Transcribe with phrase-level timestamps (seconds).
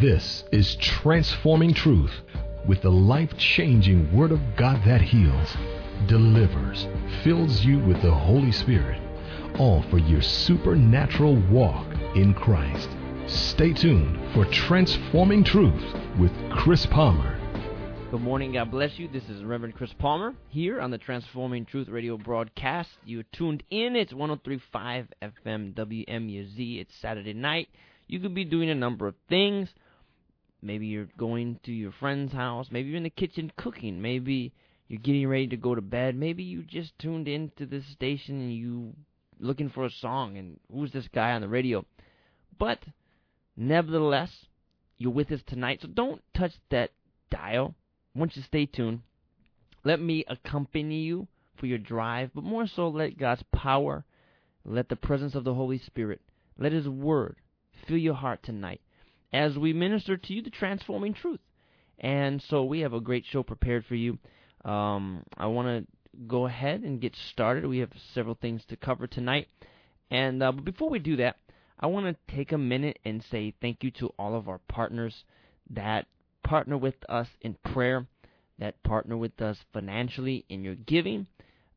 [0.00, 2.12] This is Transforming Truth
[2.66, 5.54] with the life changing Word of God that heals,
[6.06, 6.88] delivers,
[7.22, 8.98] fills you with the Holy Spirit,
[9.58, 11.86] all for your supernatural walk
[12.16, 12.88] in Christ.
[13.26, 15.84] Stay tuned for Transforming Truth
[16.18, 17.38] with Chris Palmer.
[18.10, 18.52] Good morning.
[18.52, 19.08] God bless you.
[19.08, 22.88] This is Reverend Chris Palmer here on the Transforming Truth radio broadcast.
[23.04, 23.94] You're tuned in.
[23.94, 26.80] It's 1035 FM WMUZ.
[26.80, 27.68] It's Saturday night.
[28.08, 29.72] You could be doing a number of things.
[30.62, 32.68] Maybe you're going to your friend's house.
[32.70, 34.00] Maybe you're in the kitchen cooking.
[34.00, 34.52] Maybe
[34.86, 36.14] you're getting ready to go to bed.
[36.14, 38.94] Maybe you just tuned into this station and you
[39.40, 41.84] looking for a song and who's this guy on the radio.
[42.58, 42.78] But
[43.56, 44.30] nevertheless,
[44.98, 45.80] you're with us tonight.
[45.82, 46.90] So don't touch that
[47.28, 47.74] dial.
[48.14, 49.00] I want you to stay tuned.
[49.82, 51.26] Let me accompany you
[51.56, 54.04] for your drive, but more so let God's power,
[54.64, 56.20] let the presence of the Holy Spirit,
[56.56, 57.36] let His Word
[57.88, 58.80] fill your heart tonight
[59.32, 61.40] as we minister to you the transforming truth.
[61.98, 64.18] And so we have a great show prepared for you.
[64.64, 65.86] Um, I want to
[66.26, 67.66] go ahead and get started.
[67.66, 69.48] We have several things to cover tonight.
[70.10, 71.36] And uh, but before we do that,
[71.80, 75.24] I want to take a minute and say thank you to all of our partners
[75.70, 76.06] that
[76.44, 78.06] partner with us in prayer,
[78.58, 81.26] that partner with us financially in your giving.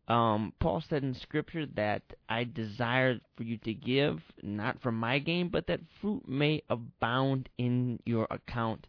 [0.07, 5.17] Um, Paul said in Scripture that I desire for you to give, not for my
[5.17, 8.85] gain, but that fruit may abound in your account.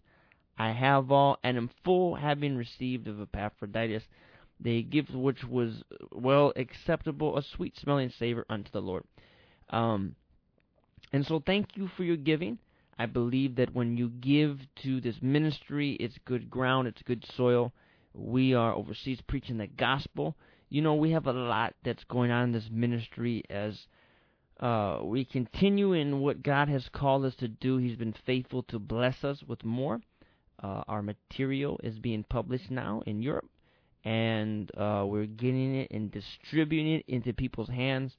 [0.59, 4.05] I have all and am full, having received of Epaphroditus
[4.61, 9.05] the gift which was well acceptable, a sweet smelling savor unto the Lord.
[9.71, 10.17] Um,
[11.13, 12.59] and so, thank you for your giving.
[12.99, 17.73] I believe that when you give to this ministry, it's good ground, it's good soil.
[18.15, 20.35] We are overseas preaching the gospel
[20.77, 23.87] you know, we have a lot that's going on in this ministry as
[24.61, 27.79] uh, we continue in what God has called us to do.
[27.79, 30.03] He's been faithful to bless us with more.
[30.63, 33.49] Uh, our material is being published now in Europe,
[34.05, 38.13] and uh, we're getting it and distributing it into people's hands.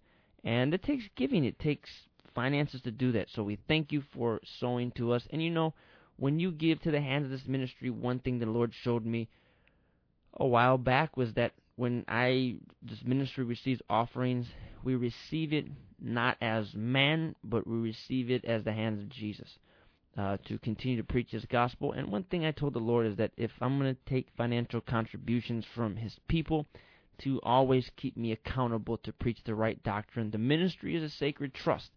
[0.43, 1.91] And it takes giving, it takes
[2.33, 3.27] finances to do that.
[3.29, 5.27] So we thank you for sowing to us.
[5.29, 5.75] And you know,
[6.15, 9.29] when you give to the hands of this ministry, one thing the Lord showed me
[10.33, 14.47] a while back was that when I this ministry receives offerings,
[14.83, 15.65] we receive it
[16.01, 19.47] not as man, but we receive it as the hands of Jesus
[20.17, 21.93] uh, to continue to preach His gospel.
[21.93, 24.81] And one thing I told the Lord is that if I'm going to take financial
[24.81, 26.65] contributions from His people,
[27.19, 30.31] to always keep me accountable to preach the right doctrine.
[30.31, 31.89] The ministry is a sacred trust.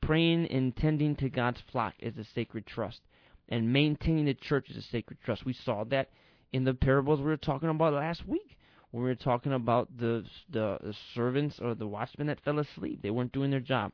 [0.00, 3.00] Praying and tending to God's flock is a sacred trust.
[3.48, 5.44] And maintaining the church is a sacred trust.
[5.44, 6.08] We saw that
[6.52, 8.56] in the parables we were talking about last week
[8.92, 13.00] when we were talking about the, the servants or the watchmen that fell asleep.
[13.02, 13.92] They weren't doing their job.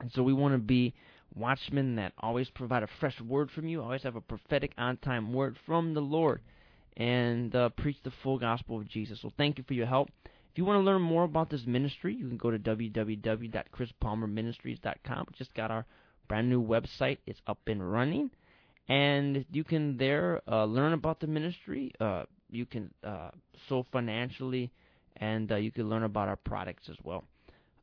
[0.00, 0.94] And so we want to be
[1.34, 5.32] watchmen that always provide a fresh word from you, always have a prophetic on time
[5.32, 6.40] word from the Lord,
[6.96, 9.20] and uh, preach the full gospel of Jesus.
[9.20, 10.08] So thank you for your help.
[10.24, 15.26] If you want to learn more about this ministry, you can go to www.chrispalmerministries.com.
[15.28, 15.84] We just got our
[16.28, 17.18] brand new website.
[17.26, 18.30] It's up and running.
[18.88, 22.22] And you can there uh, learn about the ministry, uh,
[22.56, 23.30] you can uh,
[23.68, 24.72] sow financially,
[25.16, 27.22] and uh, you can learn about our products as well.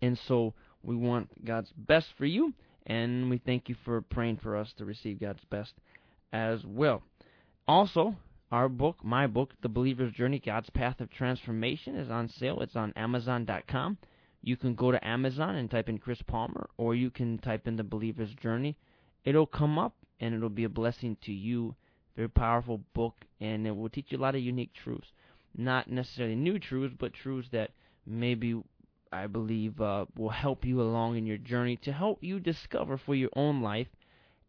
[0.03, 2.55] And so we want God's best for you,
[2.87, 5.75] and we thank you for praying for us to receive God's best
[6.33, 7.03] as well.
[7.69, 8.17] Also,
[8.51, 12.61] our book, my book, The Believer's Journey God's Path of Transformation, is on sale.
[12.61, 13.99] It's on Amazon.com.
[14.43, 17.77] You can go to Amazon and type in Chris Palmer, or you can type in
[17.77, 18.77] The Believer's Journey.
[19.25, 21.75] It'll come up, and it'll be a blessing to you.
[22.17, 25.13] Very powerful book, and it will teach you a lot of unique truths.
[25.57, 27.71] Not necessarily new truths, but truths that
[28.07, 28.61] maybe
[29.13, 33.15] I believe uh, will help you along in your journey to help you discover for
[33.15, 33.89] your own life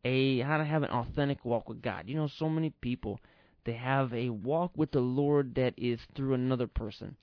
[0.06, 2.08] a how to have an authentic walk with God.
[2.08, 3.20] You know, so many people
[3.64, 7.16] they have a walk with the Lord that is through another person,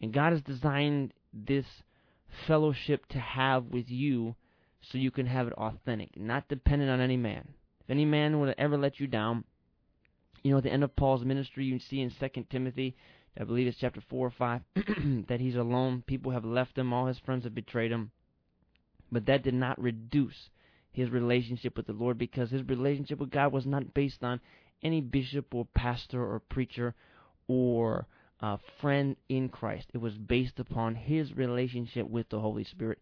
[0.00, 1.66] and God has designed this
[2.46, 4.34] fellowship to have with you
[4.80, 7.48] so you can have it authentic, not dependent on any man.
[7.84, 9.44] If any man would ever let you down,
[10.42, 12.96] you know, at the end of Paul's ministry, you see in Second Timothy
[13.38, 14.60] I believe it's chapter 4 or 5,
[15.28, 16.02] that he's alone.
[16.06, 16.92] People have left him.
[16.92, 18.10] All his friends have betrayed him.
[19.12, 20.50] But that did not reduce
[20.92, 24.40] his relationship with the Lord because his relationship with God was not based on
[24.82, 26.94] any bishop or pastor or preacher
[27.46, 28.06] or
[28.40, 29.86] uh, friend in Christ.
[29.92, 32.98] It was based upon his relationship with the Holy Spirit.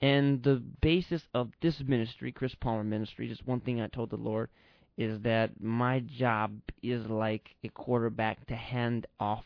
[0.00, 4.16] And the basis of this ministry, Chris Palmer Ministry, just one thing I told the
[4.16, 4.50] Lord
[4.98, 9.44] is that my job is like a quarterback to hand off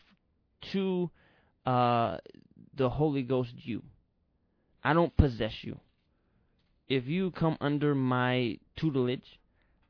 [0.73, 1.11] to
[1.67, 2.19] uh,
[2.75, 3.83] the Holy Ghost you.
[4.83, 5.79] I don't possess you.
[6.89, 9.39] If you come under my tutelage,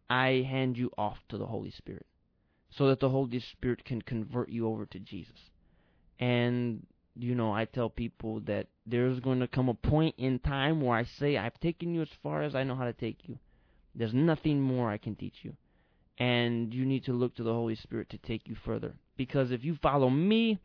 [0.09, 2.07] I hand you off to the Holy Spirit
[2.71, 5.39] so that the Holy Spirit can convert you over to Jesus.
[6.19, 10.81] And, you know, I tell people that there's going to come a point in time
[10.81, 13.39] where I say, I've taken you as far as I know how to take you.
[13.95, 15.55] There's nothing more I can teach you.
[16.19, 18.95] And you need to look to the Holy Spirit to take you further.
[19.21, 20.59] Because if you follow me,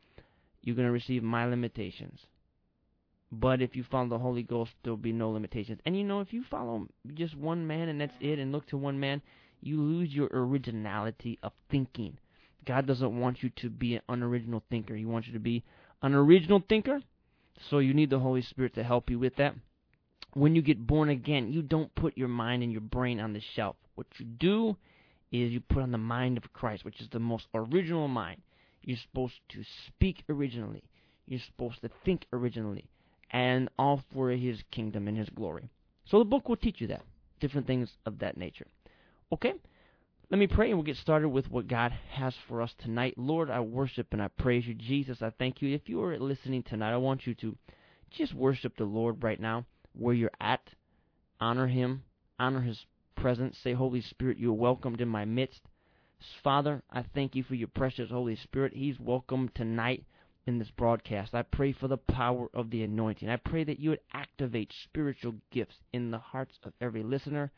[0.62, 2.22] you're going to receive my limitations.
[3.30, 5.82] But if you follow the Holy Ghost, there'll be no limitations.
[5.86, 8.78] And you know, if you follow just one man and that's it, and look to
[8.78, 9.22] one man,
[9.60, 12.18] you lose your originality of thinking.
[12.66, 14.96] God doesn't want you to be an unoriginal thinker.
[14.96, 15.62] He wants you to be
[16.02, 17.02] an original thinker.
[17.70, 19.54] So you need the Holy Spirit to help you with that.
[20.32, 23.42] When you get born again, you don't put your mind and your brain on the
[23.54, 23.76] shelf.
[23.96, 24.78] What you do
[25.34, 28.42] is you put on the mind of Christ, which is the most original mind.
[28.86, 30.84] You're supposed to speak originally.
[31.26, 32.86] You're supposed to think originally.
[33.32, 35.70] And all for His kingdom and His glory.
[36.06, 37.04] So the book will teach you that.
[37.40, 38.68] Different things of that nature.
[39.34, 39.54] Okay?
[40.30, 43.16] Let me pray and we'll get started with what God has for us tonight.
[43.18, 44.76] Lord, I worship and I praise you.
[44.76, 45.74] Jesus, I thank you.
[45.74, 47.58] If you are listening tonight, I want you to
[48.12, 50.62] just worship the Lord right now where you're at.
[51.40, 52.04] Honor Him,
[52.40, 52.86] honor His
[53.16, 53.58] presence.
[53.64, 55.62] Say, Holy Spirit, you are welcomed in my midst.
[56.44, 58.74] Father, I thank you for your precious Holy Spirit.
[58.74, 60.06] He's welcome tonight
[60.48, 61.34] in this broadcast.
[61.34, 63.30] I pray for the power of the anointing.
[63.30, 67.52] I pray that you would activate spiritual gifts in the hearts of every listener.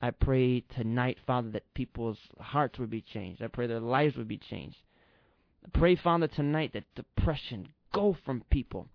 [0.00, 3.42] I pray tonight, Father, that people's hearts would be changed.
[3.42, 4.78] I pray their lives would be changed.
[5.64, 8.88] I pray, Father, tonight that depression go from people.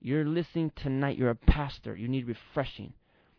[0.00, 1.18] You're listening tonight.
[1.18, 1.94] You're a pastor.
[1.94, 2.94] You need refreshing.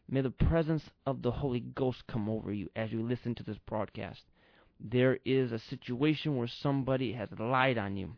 [0.07, 3.57] May the presence of the Holy Ghost come over you as you listen to this
[3.65, 4.21] broadcast.
[4.79, 8.15] There is a situation where somebody has lied on you.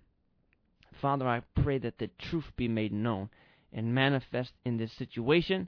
[1.02, 3.30] Father, I pray that the truth be made known
[3.74, 5.68] and manifest in this situation.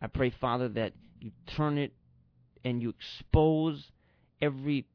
[0.00, 1.92] I pray, Father, that you turn it
[2.64, 3.90] and you expose
[4.40, 4.86] every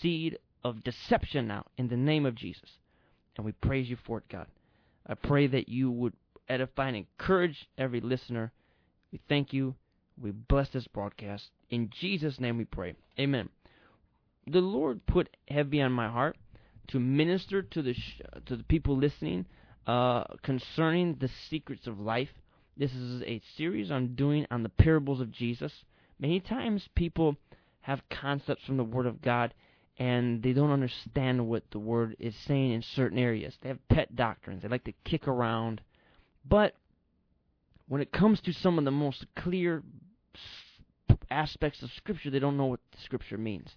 [0.00, 2.78] seed of deception now in the name of Jesus.
[3.36, 4.46] And we praise you for it, God.
[5.06, 6.12] I pray that you would
[6.48, 8.52] edify and encourage every listener.
[9.10, 9.74] We thank you.
[10.20, 11.50] We bless this broadcast.
[11.70, 12.94] In Jesus' name we pray.
[13.18, 13.48] Amen.
[14.46, 16.36] The Lord put heavy on my heart
[16.88, 19.46] to minister to the sh- to the people listening
[19.86, 22.30] uh, concerning the secrets of life.
[22.76, 25.84] This is a series I'm doing on the parables of Jesus.
[26.18, 27.36] Many times people
[27.82, 29.54] have concepts from the Word of God
[29.98, 33.56] and they don't understand what the Word is saying in certain areas.
[33.60, 34.62] They have pet doctrines.
[34.62, 35.80] They like to kick around.
[36.44, 36.74] But
[37.88, 39.82] when it comes to some of the most clear
[41.30, 43.76] aspects of Scripture, they don't know what the Scripture means.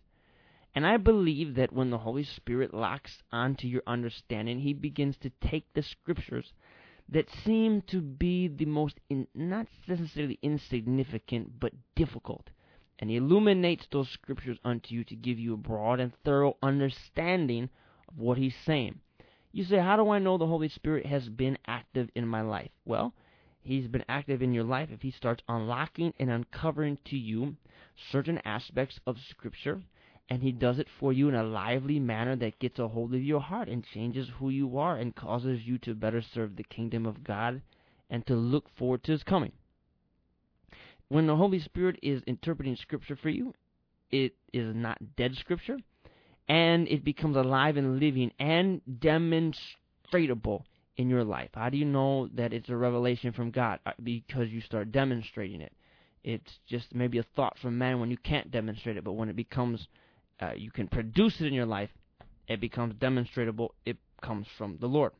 [0.75, 5.31] And I believe that when the Holy Spirit locks onto your understanding, He begins to
[5.39, 6.51] take the Scriptures
[7.07, 12.49] that seem to be the most, in, not necessarily insignificant, but difficult.
[12.99, 17.69] And he illuminates those scriptures unto you to give you a broad and thorough understanding
[18.07, 18.99] of what he's saying.
[19.51, 22.71] You say, How do I know the Holy Spirit has been active in my life?
[22.85, 23.13] Well,
[23.61, 27.55] he's been active in your life if he starts unlocking and uncovering to you
[28.11, 29.81] certain aspects of Scripture
[30.29, 33.21] and he does it for you in a lively manner that gets a hold of
[33.21, 37.05] your heart and changes who you are and causes you to better serve the kingdom
[37.05, 37.61] of God
[38.09, 39.51] and to look forward to his coming.
[41.09, 43.53] When the Holy Spirit is interpreting scripture for you,
[44.09, 45.77] it is not dead scripture
[46.47, 50.63] and it becomes alive and living and demonstratable
[50.97, 51.49] in your life.
[51.53, 53.79] How do you know that it's a revelation from God?
[53.85, 55.73] Uh, because you start demonstrating it.
[56.23, 59.35] It's just maybe a thought from man when you can't demonstrate it, but when it
[59.35, 59.87] becomes
[60.41, 61.89] uh, you can produce it in your life,
[62.47, 63.73] it becomes demonstrable.
[63.85, 65.11] It comes from the Lord.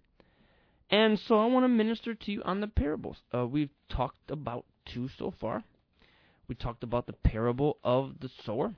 [0.90, 3.18] And so I want to minister to you on the parables.
[3.34, 5.64] Uh, we've talked about two so far.
[6.48, 8.76] We talked about the parable of the sower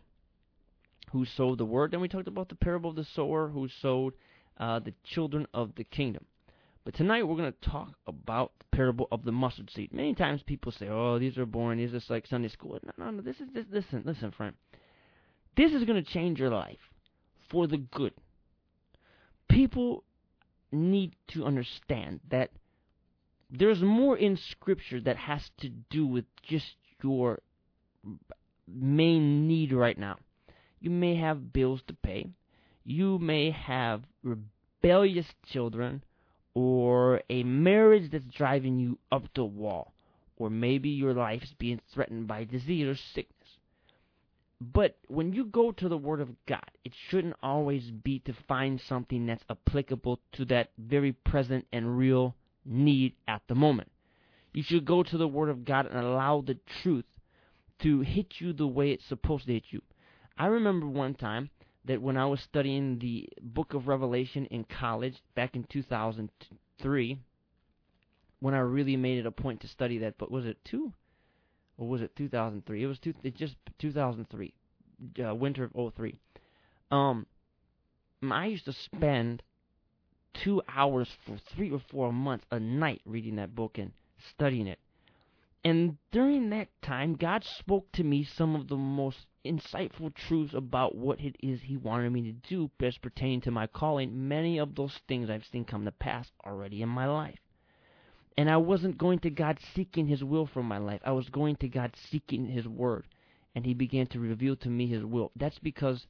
[1.11, 4.13] who sowed the word, and we talked about the parable of the sower who sowed
[4.57, 6.25] uh, the children of the kingdom.
[6.85, 9.93] But tonight we're going to talk about the parable of the mustard seed.
[9.93, 11.79] Many times people say, "Oh, these are boring.
[11.79, 13.21] These are just like Sunday school." No, no, no.
[13.21, 14.55] This is this, listen, listen, friend.
[15.57, 16.77] This is going to change your life
[17.49, 18.13] for the good.
[19.49, 20.03] People
[20.71, 22.51] need to understand that
[23.49, 27.39] there's more in Scripture that has to do with just your
[28.67, 30.17] main need right now.
[30.79, 32.27] You may have bills to pay.
[32.83, 36.03] You may have rebellious children
[36.53, 39.93] or a marriage that's driving you up the wall,
[40.37, 43.36] or maybe your life is being threatened by disease or sickness.
[44.59, 48.81] But when you go to the Word of God, it shouldn't always be to find
[48.81, 52.35] something that's applicable to that very present and real
[52.65, 53.91] need at the moment.
[54.53, 57.05] You should go to the Word of God and allow the truth
[57.79, 59.81] to hit you the way it's supposed to hit you.
[60.37, 61.51] I remember one time
[61.85, 67.19] that when I was studying the book of Revelation in college back in 2003,
[68.39, 70.93] when I really made it a point to study that book, was it two?
[71.77, 72.83] Or was it 2003?
[72.83, 74.53] It was two, it just 2003,
[75.23, 76.19] uh, winter of 03.
[76.89, 77.25] Um,
[78.23, 79.43] I used to spend
[80.33, 84.79] two hours for three or four months a night reading that book and studying it.
[85.63, 90.95] And during that time, God spoke to me some of the most insightful truths about
[90.95, 94.27] what it is He wanted me to do best pertaining to my calling.
[94.27, 97.39] Many of those things I've seen come to pass already in my life.
[98.37, 101.01] And I wasn't going to God seeking His will for my life.
[101.03, 103.05] I was going to God seeking His Word.
[103.55, 105.31] And He began to reveal to me His will.
[105.35, 106.05] That's because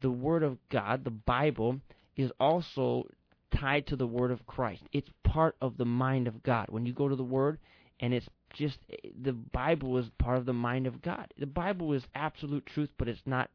[0.00, 1.80] the Word of God, the Bible,
[2.16, 3.08] is also
[3.52, 4.82] tied to the Word of Christ.
[4.92, 6.66] It's part of the mind of God.
[6.68, 7.58] When you go to the Word,
[8.00, 8.78] and it's just
[9.20, 11.32] the Bible is part of the mind of God.
[11.38, 13.50] The Bible is absolute truth, but it's not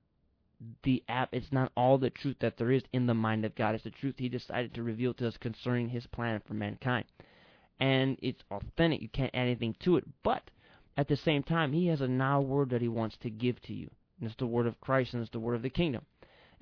[0.83, 1.29] the app.
[1.31, 3.75] It's not all the truth that there is in the mind of God.
[3.75, 7.05] It's the truth He decided to reveal to us concerning His plan for mankind,
[7.79, 9.01] and it's authentic.
[9.01, 10.51] You can't add anything to it, but
[10.97, 13.73] at the same time, He has a now word that He wants to give to
[13.73, 16.05] you, and it's the word of Christ, and it's the word of the kingdom.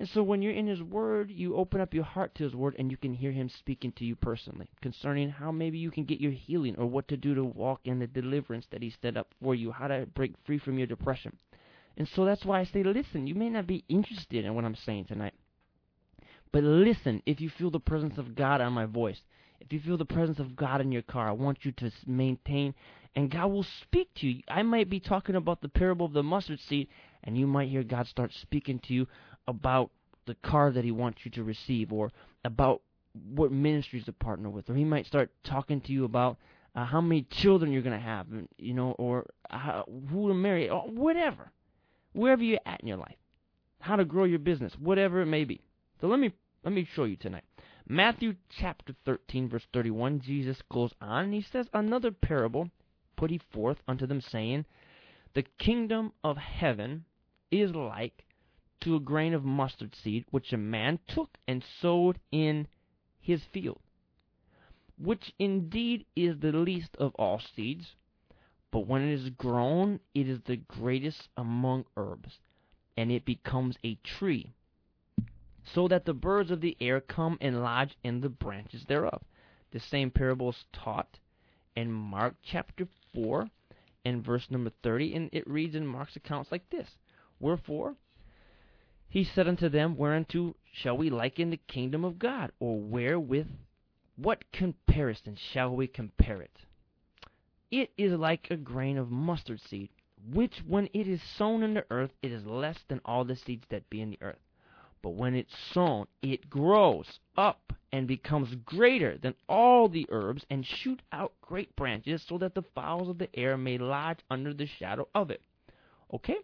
[0.00, 2.76] And so when you're in His Word, you open up your heart to His Word
[2.78, 6.20] and you can hear Him speaking to you personally concerning how maybe you can get
[6.20, 9.34] your healing or what to do to walk in the deliverance that He set up
[9.42, 11.36] for you, how to break free from your depression.
[11.96, 14.76] And so that's why I say, listen, you may not be interested in what I'm
[14.76, 15.34] saying tonight.
[16.52, 19.20] But listen, if you feel the presence of God on my voice,
[19.60, 22.74] if you feel the presence of God in your car, I want you to maintain,
[23.14, 24.42] and God will speak to you.
[24.48, 26.88] I might be talking about the parable of the mustard seed,
[27.24, 29.06] and you might hear God start speaking to you
[29.46, 29.90] about
[30.26, 32.12] the car that he wants you to receive or
[32.44, 32.82] about
[33.34, 36.36] what ministries to partner with or he might start talking to you about
[36.76, 38.26] uh, how many children you're going to have
[38.58, 41.50] you know or how, who to marry or whatever.
[42.12, 43.16] Wherever you're at in your life.
[43.80, 45.60] How to grow your business whatever it may be.
[46.00, 47.47] So let me let me show you tonight
[47.88, 52.68] matthew chapter 13 verse 31 jesus goes on and he says another parable
[53.16, 54.64] put he forth unto them saying
[55.34, 57.04] the kingdom of heaven
[57.50, 58.24] is like
[58.80, 62.66] to a grain of mustard seed, which a man took and sowed in
[63.20, 63.80] his field,
[64.96, 67.94] which indeed is the least of all seeds,
[68.70, 72.38] but when it is grown, it is the greatest among herbs,
[72.96, 74.54] and it becomes a tree,
[75.74, 79.22] so that the birds of the air come and lodge in the branches thereof.
[79.70, 81.18] The same parable is taught
[81.76, 83.48] in Mark chapter 4
[84.04, 86.96] and verse number 30, and it reads in Mark's accounts like this
[87.40, 87.96] Wherefore,
[89.08, 92.52] he said unto them, Whereunto shall we liken the kingdom of God?
[92.60, 93.48] Or wherewith
[94.16, 96.64] what comparison shall we compare it?
[97.70, 99.90] It is like a grain of mustard seed,
[100.32, 103.66] which when it is sown in the earth, it is less than all the seeds
[103.68, 104.40] that be in the earth.
[105.02, 110.66] But when it's sown, it grows up and becomes greater than all the herbs, and
[110.66, 114.66] shoot out great branches, so that the fowls of the air may lodge under the
[114.66, 115.42] shadow of it.
[116.12, 116.38] Okay?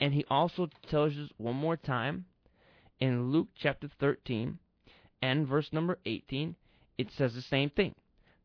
[0.00, 2.26] And he also tells us one more time
[3.00, 4.58] in Luke chapter 13
[5.22, 6.54] and verse number 18,
[6.98, 7.94] it says the same thing.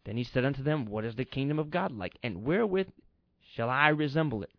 [0.03, 2.17] Then he said unto them, What is the kingdom of God like?
[2.23, 2.87] And wherewith
[3.53, 4.51] shall I resemble it?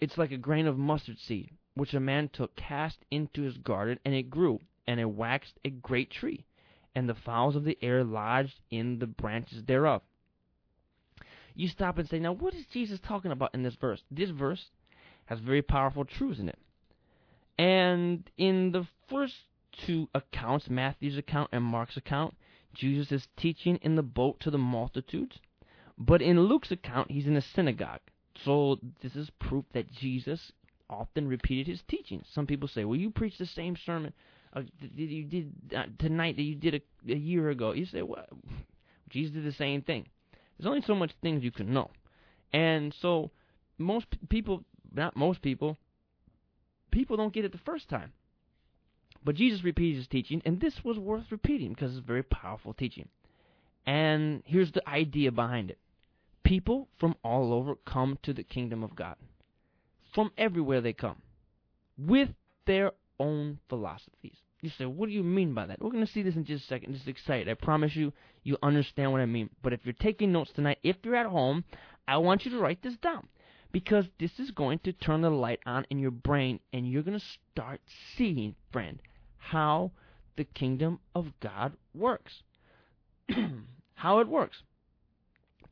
[0.00, 3.98] It's like a grain of mustard seed, which a man took, cast into his garden,
[4.04, 6.44] and it grew, and it waxed a great tree,
[6.94, 10.02] and the fowls of the air lodged in the branches thereof.
[11.54, 14.02] You stop and say, Now, what is Jesus talking about in this verse?
[14.10, 14.70] This verse
[15.26, 16.58] has very powerful truths in it.
[17.58, 19.34] And in the first
[19.72, 22.34] two accounts, Matthew's account and Mark's account,
[22.72, 25.38] Jesus is teaching in the boat to the multitudes.
[25.98, 28.00] But in Luke's account, he's in a synagogue.
[28.44, 30.52] So this is proof that Jesus
[30.90, 32.26] often repeated his teachings.
[32.32, 34.12] Some people say, "Well, you preach the same sermon
[34.52, 38.02] uh, that you did uh, tonight that you did a, a year ago." You say,
[38.02, 38.26] "Well,
[39.08, 40.06] Jesus did the same thing."
[40.58, 41.90] There's only so much things you can know,
[42.52, 43.30] and so
[43.78, 45.76] most people not most people,
[46.90, 48.12] people don't get it the first time.
[49.22, 52.72] But Jesus repeated his teaching, and this was worth repeating because it's a very powerful
[52.72, 53.08] teaching.
[53.86, 55.78] And here's the idea behind it
[56.42, 59.16] people from all over come to the kingdom of God.
[60.14, 61.22] From everywhere they come.
[61.98, 62.30] With
[62.66, 64.36] their own philosophies.
[64.62, 65.80] You say, what do you mean by that?
[65.80, 66.94] We're going to see this in just a second.
[66.94, 67.48] Just excited.
[67.48, 68.12] I promise you,
[68.42, 69.48] you understand what I mean.
[69.62, 71.64] But if you're taking notes tonight, if you're at home,
[72.06, 73.28] I want you to write this down
[73.72, 77.18] because this is going to turn the light on in your brain and you're going
[77.18, 77.80] to start
[78.16, 79.00] seeing, friend,
[79.38, 79.92] how
[80.36, 82.42] the kingdom of God works.
[83.94, 84.62] how it works.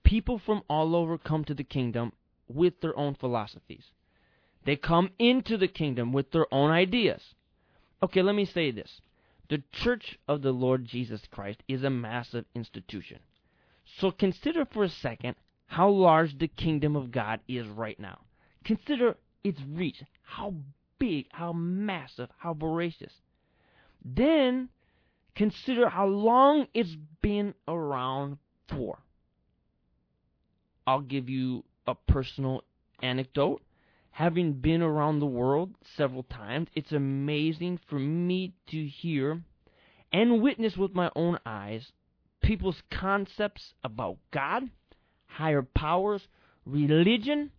[0.02, 2.12] People from all over come to the kingdom
[2.48, 3.84] with their own philosophies.
[4.68, 7.22] They come into the kingdom with their own ideas.
[8.02, 9.00] Okay, let me say this.
[9.48, 13.20] The church of the Lord Jesus Christ is a massive institution.
[13.98, 15.36] So consider for a second
[15.68, 18.18] how large the kingdom of God is right now.
[18.62, 20.52] Consider its reach, how
[20.98, 23.14] big, how massive, how voracious.
[24.04, 24.68] Then
[25.34, 28.36] consider how long it's been around
[28.68, 28.98] for.
[30.86, 32.64] I'll give you a personal
[33.00, 33.62] anecdote.
[34.18, 39.44] Having been around the world several times, it's amazing for me to hear
[40.12, 41.92] and witness with my own eyes
[42.42, 44.70] people's concepts about God
[45.26, 46.26] higher powers,
[46.66, 47.52] religion,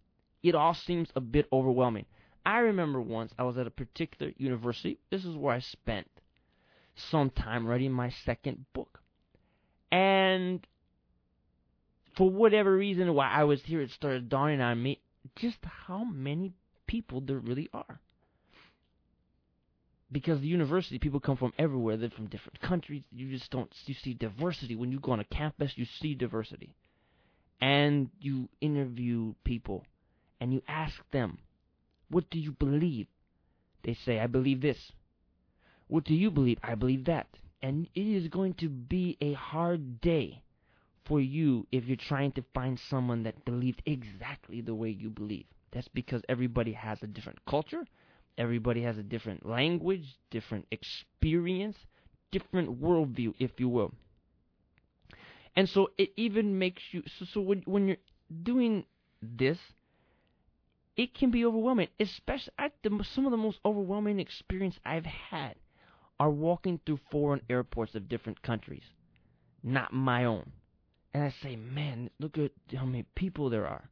[0.44, 2.06] it all seems a bit overwhelming.
[2.46, 5.00] I remember once I was at a particular university.
[5.10, 6.10] This is where I spent
[6.94, 9.00] some time writing my second book.
[9.94, 10.68] And
[12.18, 15.00] for whatever reason, while I was here, it started dawning on me
[15.36, 15.58] just
[15.88, 16.54] how many
[16.88, 18.00] people there really are.
[20.12, 21.96] Because the university, people come from everywhere.
[21.96, 23.04] They're from different countries.
[23.12, 25.74] You just don't you see diversity when you go on a campus.
[25.76, 26.76] You see diversity
[27.62, 29.86] and you interview people
[30.40, 31.38] and you ask them,
[32.10, 33.08] What do you believe?
[33.84, 34.92] They say, I believe this.
[35.88, 36.60] What do you believe?
[36.64, 37.28] I believe that.
[37.62, 40.42] And it is going to be a hard day
[41.10, 45.46] for you if you're trying to find someone that believed exactly the way you believe.
[45.72, 47.86] That's because everybody has a different culture,
[48.38, 51.78] everybody has a different language, different experience,
[52.32, 53.92] different worldview, if you will.
[55.56, 57.98] And so it even makes you so, so when when you're
[58.44, 58.86] doing
[59.22, 59.58] this,
[60.96, 61.88] it can be overwhelming.
[62.00, 65.56] Especially the, some of the most overwhelming experience I've had
[66.20, 68.84] are walking through foreign airports of different countries,
[69.64, 70.52] not my own.
[71.14, 73.90] And I say, man, look at how many people there are.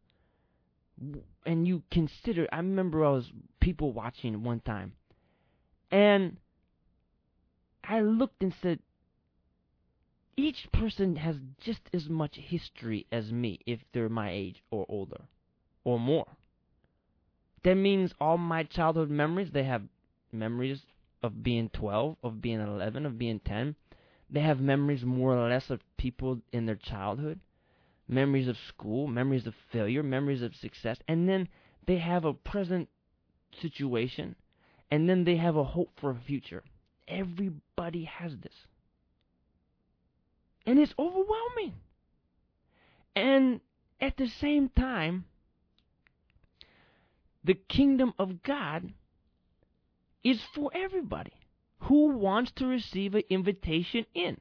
[1.45, 4.93] And you consider, I remember I was people watching one time,
[5.91, 6.37] and
[7.83, 8.79] I looked and said,
[10.35, 15.21] each person has just as much history as me if they're my age or older
[15.83, 16.27] or more.
[17.63, 19.83] That means all my childhood memories, they have
[20.31, 20.81] memories
[21.23, 23.75] of being 12, of being 11, of being 10.
[24.29, 27.39] They have memories more or less of people in their childhood,
[28.07, 31.47] memories of school, memories of failure, memories of success, and then
[31.85, 32.89] they have a present
[33.61, 34.35] situation,
[34.91, 36.63] and then they have a hope for a future.
[37.07, 38.53] Everybody has this.
[40.65, 41.75] And it's overwhelming.
[43.15, 43.61] And
[44.01, 45.25] at the same time,
[47.45, 48.91] the kingdom of God
[50.21, 51.36] is for everybody
[51.81, 54.37] who wants to receive an invitation in.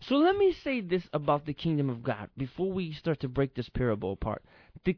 [0.00, 3.54] So let me say this about the kingdom of God before we start to break
[3.54, 4.42] this parable apart.
[4.84, 4.96] The,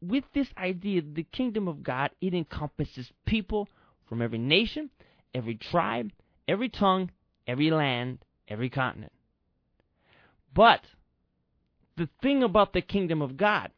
[0.00, 3.68] with this idea, the kingdom of God, it encompasses people
[4.08, 4.90] from every nation,
[5.34, 6.12] every tribe,
[6.46, 7.10] every tongue,
[7.46, 9.12] every land, every continent.
[10.54, 10.82] But
[11.96, 13.72] the thing about the kingdom of God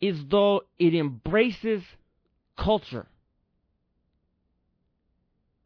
[0.00, 1.82] is though it embraces
[2.56, 3.06] culture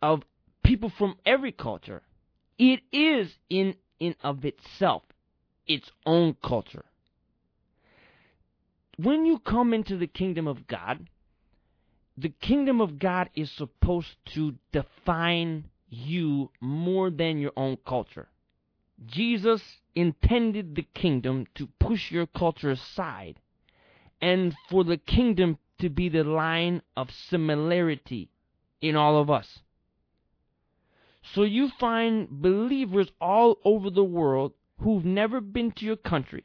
[0.03, 0.23] of
[0.63, 2.03] people from every culture,
[2.59, 5.03] it is in in of itself
[5.67, 6.85] its own culture.
[8.97, 11.09] When you come into the kingdom of God,
[12.17, 18.29] the kingdom of God is supposed to define you more than your own culture.
[19.07, 19.63] Jesus
[19.95, 23.39] intended the kingdom to push your culture aside
[24.21, 28.29] and for the kingdom to be the line of similarity
[28.81, 29.61] in all of us.
[31.23, 36.45] So you find believers all over the world who've never been to your country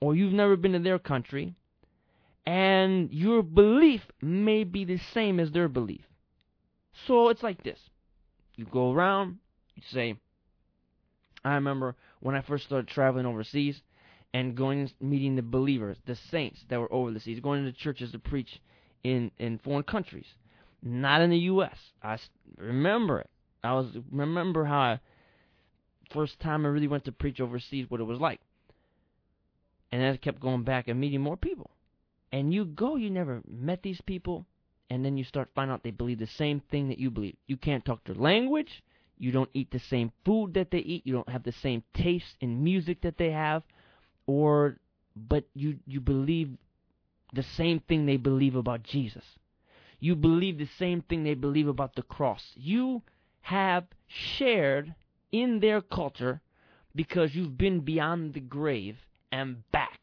[0.00, 1.54] or you've never been to their country
[2.46, 6.04] and your belief may be the same as their belief.
[7.06, 7.78] So it's like this.
[8.56, 9.38] You go around,
[9.74, 10.16] you say,
[11.44, 13.82] I remember when I first started traveling overseas
[14.34, 18.12] and going meeting the believers, the saints that were over the seas, going to churches
[18.12, 18.60] to preach
[19.04, 20.26] in in foreign countries,
[20.82, 21.76] not in the U.S.
[22.02, 22.18] I
[22.56, 23.30] remember it.
[23.62, 25.00] I was remember how I,
[26.12, 28.40] first time I really went to preach overseas, what it was like,
[29.90, 31.70] and then I kept going back and meeting more people.
[32.30, 34.44] And you go, you never met these people,
[34.90, 37.36] and then you start finding out they believe the same thing that you believe.
[37.46, 38.82] You can't talk their language.
[39.18, 41.06] You don't eat the same food that they eat.
[41.06, 43.62] You don't have the same taste in music that they have,
[44.26, 44.76] or
[45.16, 46.56] but you you believe
[47.32, 49.24] the same thing they believe about Jesus.
[50.00, 52.52] You believe the same thing they believe about the cross.
[52.54, 53.02] You
[53.48, 54.94] have shared
[55.32, 56.38] in their culture
[56.94, 58.98] because you've been beyond the grave
[59.32, 60.00] and back.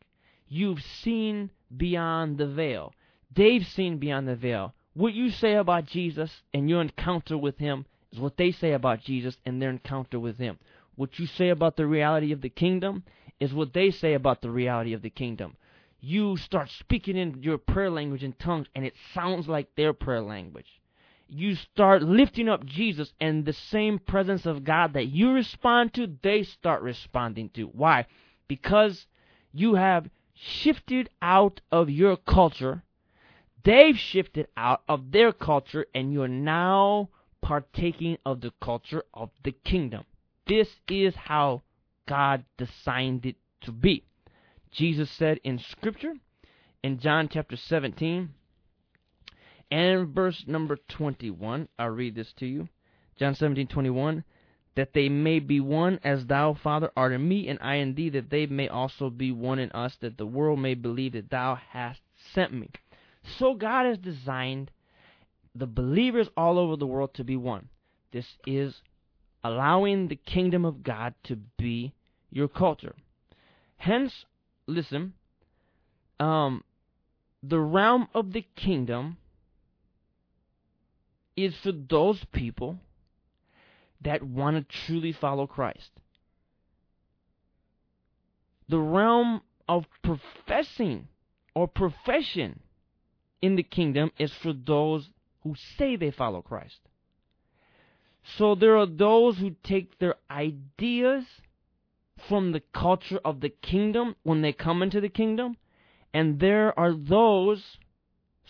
[0.48, 2.92] You've seen beyond the veil.
[3.36, 4.74] They've seen beyond the veil.
[4.96, 9.02] What you say about Jesus and your encounter with Him is what they say about
[9.02, 10.58] Jesus and their encounter with Him.
[10.96, 13.04] What you say about the reality of the kingdom
[13.40, 15.56] is what they say about the reality of the kingdom.
[16.00, 20.22] You start speaking in your prayer language in tongues, and it sounds like their prayer
[20.22, 20.82] language.
[21.28, 26.08] You start lifting up Jesus, and the same presence of God that you respond to,
[26.22, 27.64] they start responding to.
[27.64, 28.06] Why?
[28.48, 29.08] Because
[29.52, 32.84] you have shifted out of your culture.
[33.64, 37.10] They've shifted out of their culture, and you're now
[37.42, 40.04] partaking of the culture of the kingdom.
[40.46, 41.64] This is how
[42.08, 44.04] God designed it to be.
[44.72, 46.14] Jesus said in Scripture,
[46.84, 48.30] in John chapter 17,
[49.76, 52.70] and verse number 21, I'll read this to you.
[53.20, 54.24] John 17, 21,
[54.76, 58.08] that they may be one as thou, Father, art in me, and I in thee,
[58.12, 61.60] that they may also be one in us, that the world may believe that thou
[61.72, 62.00] hast
[62.34, 62.70] sent me.
[63.38, 64.72] So God has designed
[65.54, 67.68] the believers all over the world to be one.
[68.14, 68.76] This is
[69.44, 71.94] allowing the kingdom of God to be
[72.30, 72.96] your culture.
[73.76, 74.24] Hence,
[74.68, 75.16] listen,
[76.18, 76.64] um,
[77.44, 79.18] the realm of the kingdom
[81.36, 82.80] is for those people
[84.02, 85.90] that want to truly follow Christ.
[88.70, 91.08] The realm of professing
[91.54, 92.60] or profession
[93.42, 95.10] in the kingdom is for those
[95.44, 96.80] who say they follow Christ.
[98.38, 101.26] So there are those who take their ideas
[102.28, 105.58] from the culture of the kingdom when they come into the kingdom,
[106.14, 107.78] and there are those.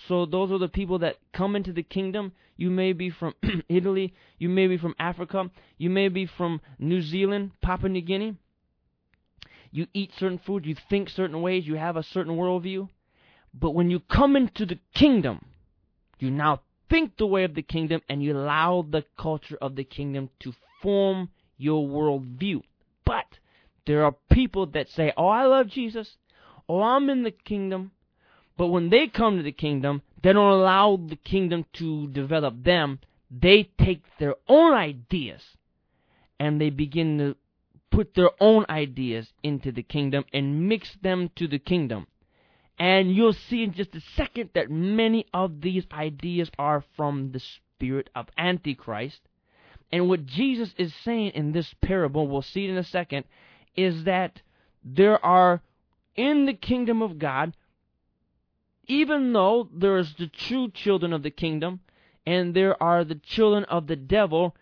[0.07, 2.33] So those are the people that come into the kingdom.
[2.57, 3.33] You may be from
[3.69, 8.35] Italy, you may be from Africa, you may be from New Zealand, Papua New Guinea.
[9.71, 12.89] You eat certain food, you think certain ways, you have a certain worldview.
[13.53, 15.45] But when you come into the kingdom,
[16.19, 19.83] you now think the way of the kingdom and you allow the culture of the
[19.83, 22.61] kingdom to form your worldview.
[23.05, 23.39] But
[23.85, 26.17] there are people that say, Oh, I love Jesus.
[26.67, 27.91] Oh, I'm in the kingdom.
[28.57, 32.99] But when they come to the kingdom, they don't allow the kingdom to develop them.
[33.29, 35.41] They take their own ideas
[36.39, 37.35] and they begin to
[37.91, 42.07] put their own ideas into the kingdom and mix them to the kingdom.
[42.77, 47.39] And you'll see in just a second that many of these ideas are from the
[47.39, 49.21] spirit of Antichrist.
[49.91, 53.25] And what Jesus is saying in this parable, we'll see it in a second,
[53.75, 54.41] is that
[54.83, 55.61] there are
[56.15, 57.55] in the kingdom of God,
[58.87, 61.79] even though there's the true children of the kingdom
[62.25, 64.55] and there are the children of the devil,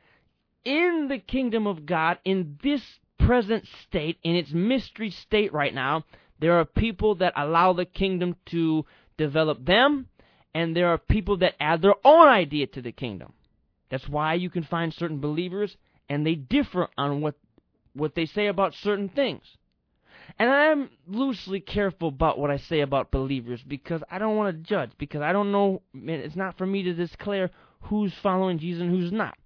[0.66, 6.04] in the kingdom of God, in this present state, in its mystery state right now,
[6.40, 8.86] there are people that allow the kingdom to
[9.18, 10.08] develop them,
[10.54, 13.34] and there are people that add their own idea to the kingdom.
[13.90, 15.78] That's why you can find certain believers
[16.10, 17.36] and they differ on what
[17.94, 19.44] what they say about certain things.
[20.39, 24.67] And I'm loosely careful about what I say about believers because I don't want to
[24.67, 28.89] judge because I don't know it's not for me to declare who's following Jesus and
[28.89, 29.38] who's not.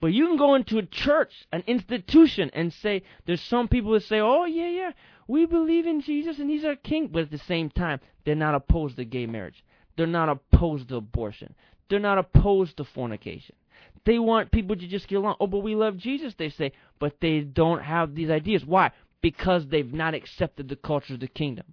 [0.00, 4.04] But you can go into a church, an institution, and say, there's some people that
[4.04, 4.92] say, oh, yeah, yeah,
[5.28, 7.08] we believe in Jesus and He's our King.
[7.08, 9.62] But at the same time, they're not opposed to gay marriage.
[9.96, 11.54] They're not opposed to abortion.
[11.88, 13.56] They're not opposed to fornication.
[14.04, 15.36] They want people to just get along.
[15.38, 16.72] Oh, but we love Jesus, they say.
[16.98, 18.64] But they don't have these ideas.
[18.64, 18.92] Why?
[19.22, 21.66] Because they've not accepted the culture of the kingdom.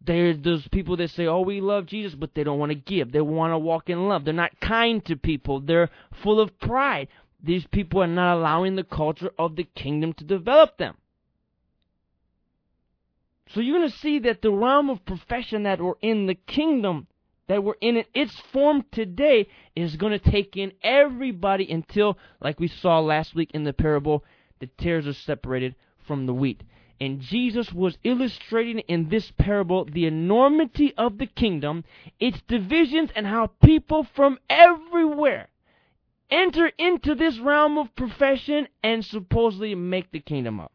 [0.00, 3.12] There's those people that say, "Oh, we love Jesus," but they don't want to give.
[3.12, 4.24] They want to walk in love.
[4.24, 5.60] They're not kind to people.
[5.60, 5.90] They're
[6.22, 7.08] full of pride
[7.42, 10.96] these people are not allowing the culture of the kingdom to develop them.
[13.50, 17.06] So you're going to see that the realm of profession that we're in, the kingdom
[17.46, 22.66] that we're in, its form today is going to take in everybody until, like we
[22.66, 24.24] saw last week in the parable,
[24.58, 26.62] the tares are separated from the wheat.
[27.00, 31.84] And Jesus was illustrating in this parable the enormity of the kingdom,
[32.18, 35.48] its divisions, and how people from everywhere
[36.30, 40.72] enter into this realm of profession and supposedly make the kingdom up.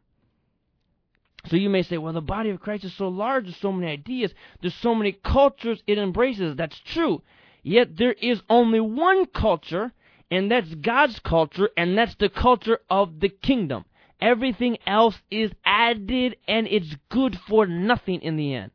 [1.47, 3.91] So you may say, well, the body of Christ is so large, there's so many
[3.91, 6.55] ideas, there's so many cultures it embraces.
[6.55, 7.23] That's true.
[7.63, 9.91] Yet there is only one culture,
[10.29, 13.85] and that's God's culture, and that's the culture of the kingdom.
[14.21, 18.71] Everything else is added, and it's good for nothing in the end.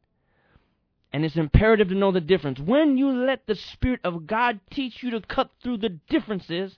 [1.12, 2.58] And it's imperative to know the difference.
[2.58, 6.76] When you let the Spirit of God teach you to cut through the differences,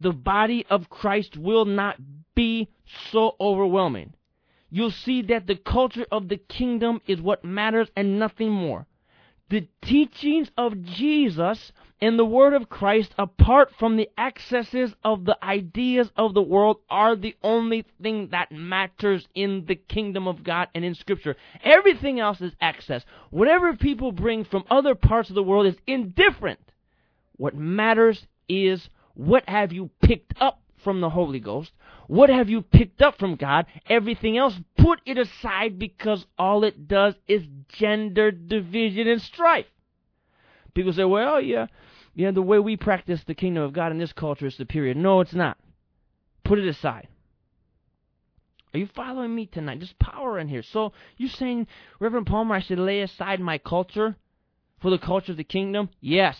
[0.00, 1.96] the body of Christ will not
[2.34, 2.68] be
[3.10, 4.14] so overwhelming.
[4.70, 8.86] You'll see that the culture of the kingdom is what matters and nothing more.
[9.50, 15.42] The teachings of Jesus and the Word of Christ, apart from the excesses of the
[15.42, 20.68] ideas of the world, are the only thing that matters in the kingdom of God
[20.74, 21.36] and in Scripture.
[21.64, 23.04] Everything else is excess.
[23.30, 26.60] Whatever people bring from other parts of the world is indifferent.
[27.36, 31.72] What matters is what have you picked up from the Holy Ghost?
[32.08, 33.66] What have you picked up from God?
[33.88, 39.66] Everything else, put it aside because all it does is gender division and strife.
[40.74, 41.66] People say, well, yeah,
[42.14, 44.94] yeah, the way we practice the kingdom of God in this culture is superior.
[44.94, 45.58] No, it's not.
[46.44, 47.08] Put it aside.
[48.72, 49.80] Are you following me tonight?
[49.80, 50.62] There's power in here.
[50.62, 51.66] So you're saying,
[52.00, 54.16] Reverend Palmer, I should lay aside my culture
[54.80, 55.90] for the culture of the kingdom?
[56.00, 56.36] Yes.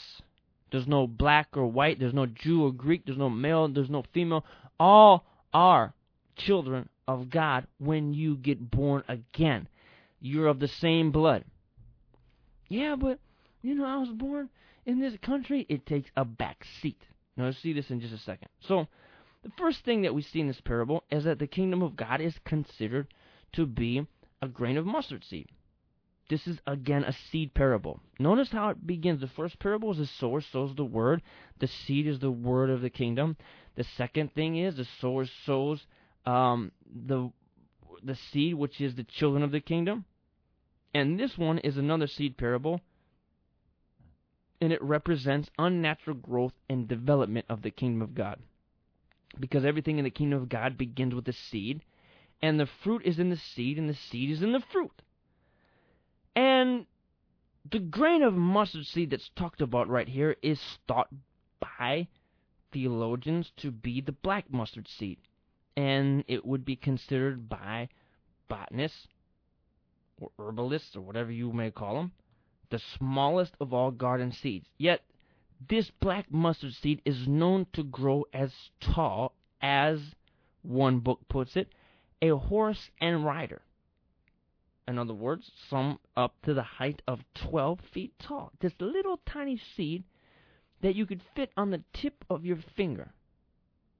[0.71, 1.99] There's no black or white.
[1.99, 3.05] There's no Jew or Greek.
[3.05, 3.69] There's no male.
[3.69, 4.45] There's no female.
[4.81, 5.95] All are
[6.37, 9.69] children of God when you get born again.
[10.21, 11.45] You're of the same blood.
[12.69, 13.19] Yeah, but,
[13.63, 14.51] you know, I was born
[14.85, 15.67] in this country.
[15.69, 17.01] It takes a back seat.
[17.37, 18.49] Now, let's see this in just a second.
[18.61, 18.89] So,
[19.43, 22.21] the first thing that we see in this parable is that the kingdom of God
[22.21, 23.07] is considered
[23.53, 24.07] to be
[24.43, 25.49] a grain of mustard seed.
[26.29, 28.01] This is again a seed parable.
[28.19, 29.21] Notice how it begins.
[29.21, 31.23] The first parable is the sower sows the word.
[31.59, 33.37] The seed is the word of the kingdom.
[33.77, 35.87] The second thing is the sower sows
[36.27, 36.73] um,
[37.07, 37.31] the
[38.03, 40.05] the seed, which is the children of the kingdom.
[40.95, 42.81] And this one is another seed parable,
[44.61, 48.41] and it represents unnatural growth and development of the kingdom of God.
[49.39, 51.83] Because everything in the kingdom of God begins with the seed,
[52.43, 55.03] and the fruit is in the seed, and the seed is in the fruit.
[56.35, 56.87] And
[57.71, 61.09] the grain of mustard seed that's talked about right here is thought
[61.61, 62.09] by
[62.73, 65.19] theologians to be the black mustard seed.
[65.77, 67.89] And it would be considered by
[68.49, 69.07] botanists
[70.21, 72.13] or herbalists or whatever you may call them
[72.71, 74.67] the smallest of all garden seeds.
[74.77, 75.03] Yet,
[75.69, 80.15] this black mustard seed is known to grow as tall as,
[80.63, 81.73] one book puts it,
[82.21, 83.63] a horse and rider.
[84.89, 88.53] In other words, some up to the height of 12 feet tall.
[88.61, 90.03] This little tiny seed
[90.81, 93.13] that you could fit on the tip of your finger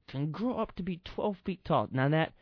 [0.09, 1.89] can grow up to be 12 feet tall.
[1.91, 2.33] Now, that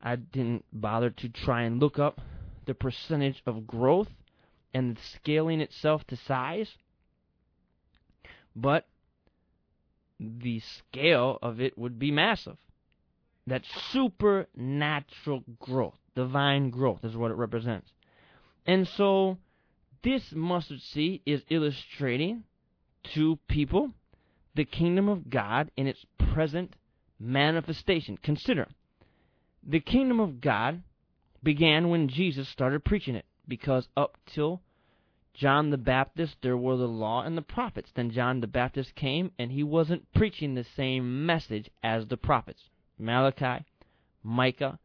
[0.00, 2.20] I didn't bother to try and look up
[2.66, 4.10] the percentage of growth
[4.74, 6.68] and scaling itself to size,
[8.56, 8.88] but
[10.18, 12.58] the scale of it would be massive.
[13.46, 17.90] That supernatural growth divine growth is what it represents.
[18.66, 19.38] And so
[20.02, 22.44] this mustard seed is illustrating
[23.14, 23.90] to people
[24.54, 26.76] the kingdom of God in its present
[27.18, 28.18] manifestation.
[28.22, 28.68] Consider,
[29.66, 30.82] the kingdom of God
[31.42, 34.60] began when Jesus started preaching it, because up till
[35.34, 37.90] John the Baptist, there were the law and the prophets.
[37.94, 42.68] Then John the Baptist came, and he wasn't preaching the same message as the prophets
[43.02, 43.64] Malachi,
[44.22, 44.78] Micah,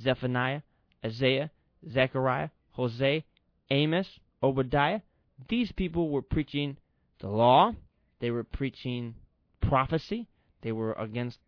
[0.00, 0.62] Zephaniah,
[1.04, 1.50] Isaiah,
[1.90, 3.22] Zechariah, Hosea,
[3.70, 5.00] Amos, Obadiah.
[5.48, 6.76] These people were preaching
[7.18, 7.74] the law,
[8.20, 9.14] they were preaching
[9.60, 10.28] prophecy,
[10.62, 11.38] they were against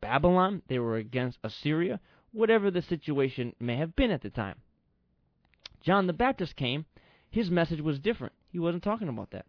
[0.00, 2.00] Babylon, they were against Assyria,
[2.32, 4.56] whatever the situation may have been at the time.
[5.80, 6.84] John the Baptist came,
[7.30, 8.34] his message was different.
[8.50, 9.46] He wasn't talking about that.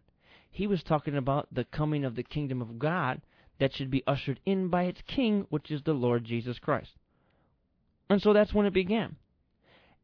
[0.50, 3.20] He was talking about the coming of the kingdom of God
[3.60, 6.90] that should be ushered in by its king, which is the Lord Jesus Christ.
[8.08, 9.16] And so that's when it began.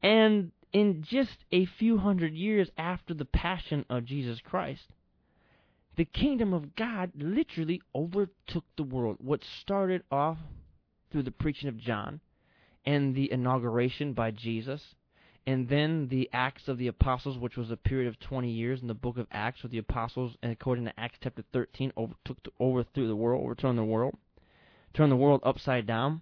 [0.03, 4.85] And in just a few hundred years after the passion of Jesus Christ,
[5.97, 9.17] the kingdom of God literally overtook the world.
[9.19, 10.39] What started off
[11.11, 12.21] through the preaching of John
[12.85, 14.95] and the inauguration by Jesus,
[15.47, 18.89] and then the Acts of the Apostles, which was a period of 20 years in
[18.89, 23.07] the book of Acts, where the apostles, and according to Acts chapter 13, overtook overthrew
[23.07, 24.17] the world, overturned the world,
[24.93, 26.21] turned the world upside down.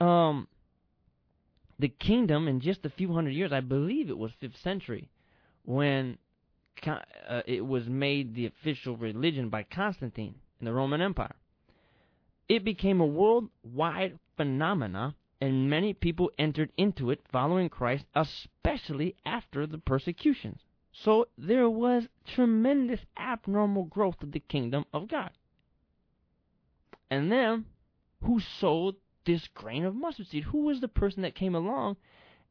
[0.00, 0.46] Um,
[1.78, 5.08] the kingdom in just a few hundred years, I believe it was 5th century,
[5.64, 6.18] when
[6.86, 11.34] uh, it was made the official religion by Constantine in the Roman Empire.
[12.48, 19.66] It became a worldwide phenomena, and many people entered into it following Christ, especially after
[19.66, 20.60] the persecutions.
[20.92, 25.30] So there was tremendous abnormal growth of the kingdom of God.
[27.10, 27.66] And then,
[28.22, 30.44] who sowed this grain of mustard seed?
[30.44, 31.96] Who was the person that came along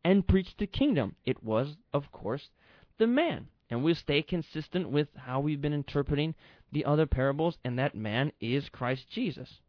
[0.03, 1.15] and preached the kingdom?
[1.25, 2.51] It was, of course,
[2.97, 3.47] the man.
[3.69, 6.35] And we'll stay consistent with how we've been interpreting
[6.71, 9.61] the other parables, and that man is Christ Jesus.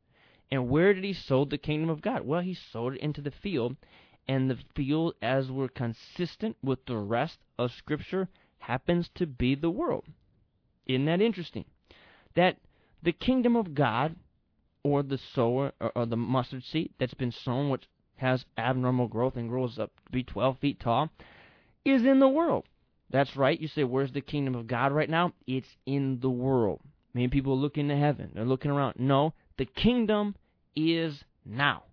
[0.50, 2.24] And where did he sow the kingdom of God?
[2.24, 3.76] Well, he sowed it into the field,
[4.28, 8.28] and the field, as we're consistent with the rest of Scripture,
[8.58, 10.04] happens to be the world.
[10.86, 11.64] Isn't that interesting?
[12.34, 12.58] That
[13.02, 14.16] the kingdom of God,
[14.82, 19.36] or the sower, or, or the mustard seed that's been sown, which has abnormal growth
[19.36, 21.10] and grows up to be 12 feet tall,
[21.84, 22.64] is in the world.
[23.10, 23.60] That's right.
[23.60, 25.32] You say, where's the kingdom of God right now?
[25.46, 26.80] It's in the world.
[27.14, 28.32] Many people look into heaven.
[28.34, 28.94] They're looking around.
[28.98, 30.34] No, the kingdom
[30.74, 31.84] is now.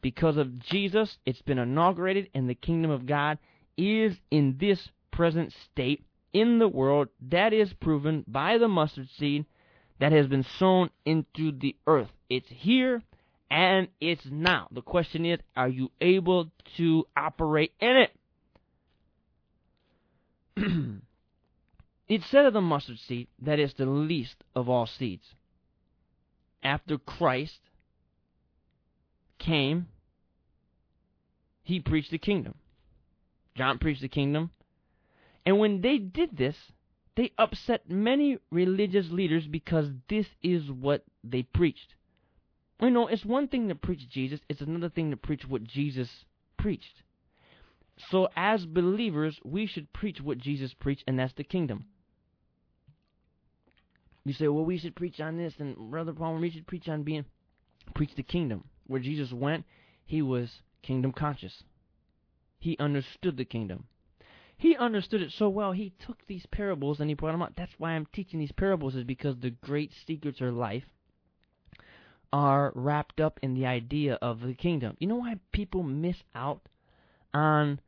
[0.00, 3.38] Because of Jesus, it's been inaugurated, and the kingdom of God
[3.76, 7.08] is in this present state in the world.
[7.30, 9.46] That is proven by the mustard seed
[10.00, 12.10] that has been sown into the earth.
[12.28, 13.02] It's here
[13.50, 14.66] and it's now.
[14.72, 18.12] The question is, are you able to operate in it?
[22.08, 25.34] it said of the mustard seed that it's the least of all seeds.
[26.62, 27.60] After Christ
[29.38, 29.88] came,
[31.62, 32.54] he preached the kingdom.
[33.56, 34.50] John preached the kingdom.
[35.44, 36.56] And when they did this,
[37.16, 41.94] they upset many religious leaders because this is what they preached.
[42.80, 46.08] You know, it's one thing to preach Jesus, it's another thing to preach what Jesus
[46.56, 47.02] preached.
[48.10, 51.84] So, as believers, we should preach what Jesus preached, and that's the kingdom.
[54.24, 57.02] You say, well, we should preach on this, and Brother Palmer, we should preach on
[57.02, 57.24] being,
[57.94, 58.64] preach the kingdom.
[58.86, 59.64] Where Jesus went,
[60.04, 60.50] he was
[60.82, 61.64] kingdom conscious.
[62.58, 63.84] He understood the kingdom.
[64.56, 67.56] He understood it so well, he took these parables and he brought them out.
[67.56, 70.84] That's why I'm teaching these parables, is because the great secrets of life
[72.32, 74.96] are wrapped up in the idea of the kingdom.
[75.00, 76.60] You know why people miss out
[77.34, 77.80] on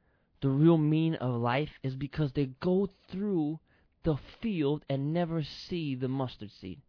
[0.42, 3.60] the real meaning of life is because they go through
[4.04, 6.80] the field and never see the mustard seed.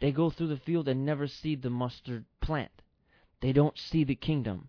[0.00, 2.72] They go through the field and never see the mustard plant.
[3.40, 4.68] They don't see the kingdom.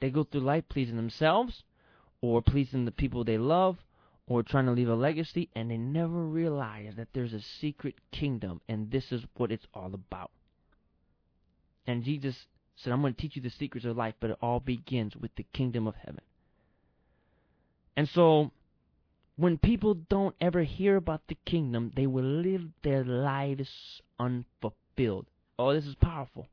[0.00, 1.62] They go through life pleasing themselves
[2.20, 3.76] or pleasing the people they love
[4.26, 8.60] or trying to leave a legacy and they never realize that there's a secret kingdom
[8.68, 10.30] and this is what it's all about.
[11.86, 14.60] And Jesus said, I'm going to teach you the secrets of life, but it all
[14.60, 16.22] begins with the kingdom of heaven.
[17.96, 18.50] And so,
[19.36, 25.26] when people don't ever hear about the kingdom, they will live their lives unfulfilled.
[25.58, 26.48] Oh, this is powerful.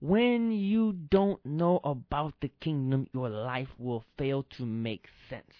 [0.00, 5.54] When you don't know about the kingdom, your life will fail to make sense.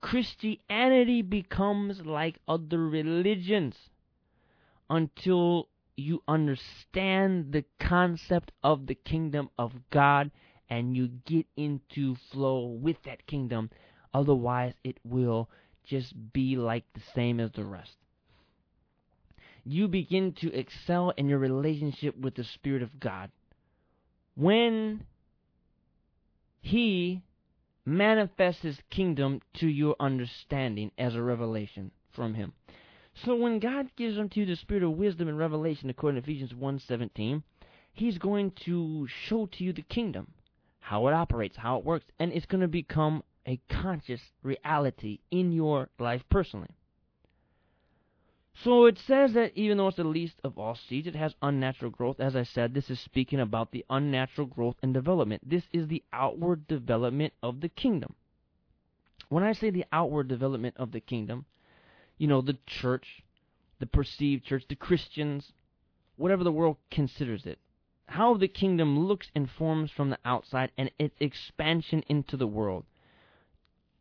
[0.00, 3.76] Christianity becomes like other religions
[4.88, 10.30] until you understand the concept of the kingdom of God
[10.70, 13.70] and you get into flow with that kingdom
[14.12, 15.48] Otherwise, it will
[15.84, 17.96] just be like the same as the rest.
[19.64, 23.30] You begin to excel in your relationship with the Spirit of God
[24.34, 25.04] when
[26.60, 27.22] He
[27.84, 32.52] manifests His kingdom to your understanding as a revelation from Him.
[33.24, 36.52] So when God gives unto you the spirit of wisdom and revelation, according to Ephesians
[36.52, 37.42] 1.17,
[37.92, 40.32] He's going to show to you the kingdom,
[40.78, 45.52] how it operates, how it works, and it's going to become a conscious reality in
[45.52, 46.68] your life personally.
[48.62, 51.90] So it says that even though it's the least of all seeds, it has unnatural
[51.90, 52.20] growth.
[52.20, 55.48] As I said, this is speaking about the unnatural growth and development.
[55.48, 58.14] This is the outward development of the kingdom.
[59.30, 61.46] When I say the outward development of the kingdom,
[62.18, 63.22] you know, the church,
[63.78, 65.52] the perceived church, the Christians,
[66.16, 67.58] whatever the world considers it,
[68.06, 72.84] how the kingdom looks and forms from the outside and its expansion into the world.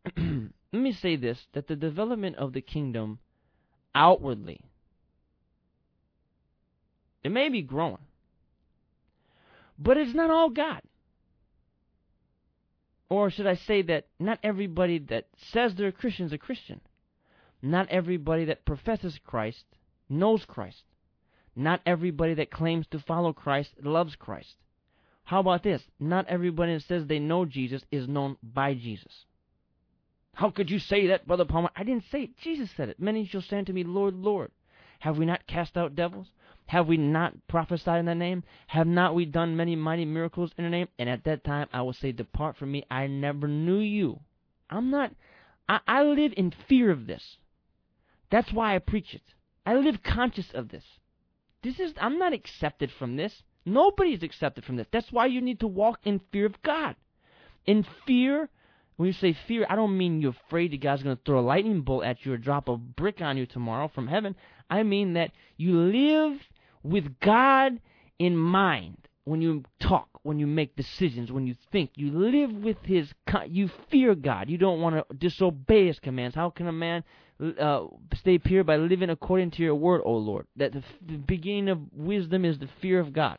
[0.18, 3.20] let me say this that the development of the kingdom
[3.94, 4.62] outwardly
[7.24, 7.98] it may be growing
[9.82, 10.82] but it's not all god.
[13.10, 16.82] Or should i say that not everybody that says they're a christian is a christian.
[17.62, 19.66] Not everybody that professes christ
[20.10, 20.84] knows christ.
[21.56, 24.56] Not everybody that claims to follow christ loves christ.
[25.24, 25.82] How about this?
[26.00, 29.26] Not everybody that says they know jesus is known by jesus
[30.34, 31.70] how could you say that, Brother Palmer?
[31.76, 32.38] I didn't say it.
[32.38, 33.00] Jesus said it.
[33.00, 34.52] Many shall say unto me, Lord, Lord.
[35.00, 36.28] Have we not cast out devils?
[36.68, 38.44] Have we not prophesied in thy name?
[38.68, 40.88] Have not we done many mighty miracles in the name?
[41.00, 44.20] And at that time I will say, Depart from me, I never knew you.
[44.70, 45.12] I'm not,
[45.68, 47.38] I, I live in fear of this.
[48.30, 49.34] That's why I preach it.
[49.66, 50.84] I live conscious of this.
[51.64, 53.44] This is I'm not accepted from this.
[53.66, 54.88] Nobody is accepted from this.
[54.92, 56.96] That's why you need to walk in fear of God.
[57.66, 58.50] In fear,
[59.00, 61.42] when you say fear, I don't mean you're afraid that God's going to throw a
[61.42, 64.36] lightning bolt at you or drop a brick on you tomorrow from heaven.
[64.70, 66.38] I mean that you live
[66.84, 67.80] with God
[68.20, 71.92] in mind when you talk, when you make decisions, when you think.
[71.96, 73.10] You live with His.
[73.48, 74.50] You fear God.
[74.50, 76.36] You don't want to disobey His commands.
[76.36, 77.06] How can a man
[77.58, 77.86] uh,
[78.16, 80.46] stay pure by living according to Your word, O Lord?
[80.58, 83.38] That the, the beginning of wisdom is the fear of God.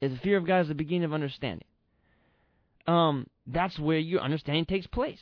[0.00, 1.68] The fear of God is the beginning of understanding.
[2.88, 5.20] Um, that's where your understanding takes place.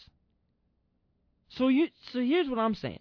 [1.49, 3.01] So you, so here's what I'm saying.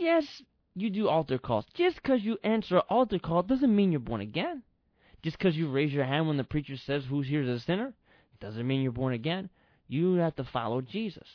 [0.00, 0.42] Yes,
[0.74, 1.66] you do altar calls.
[1.74, 4.62] Just because you answer an altar call doesn't mean you're born again.
[5.22, 7.94] Just because you raise your hand when the preacher says who's here is a sinner
[8.40, 9.50] doesn't mean you're born again.
[9.88, 11.26] You have to follow Jesus.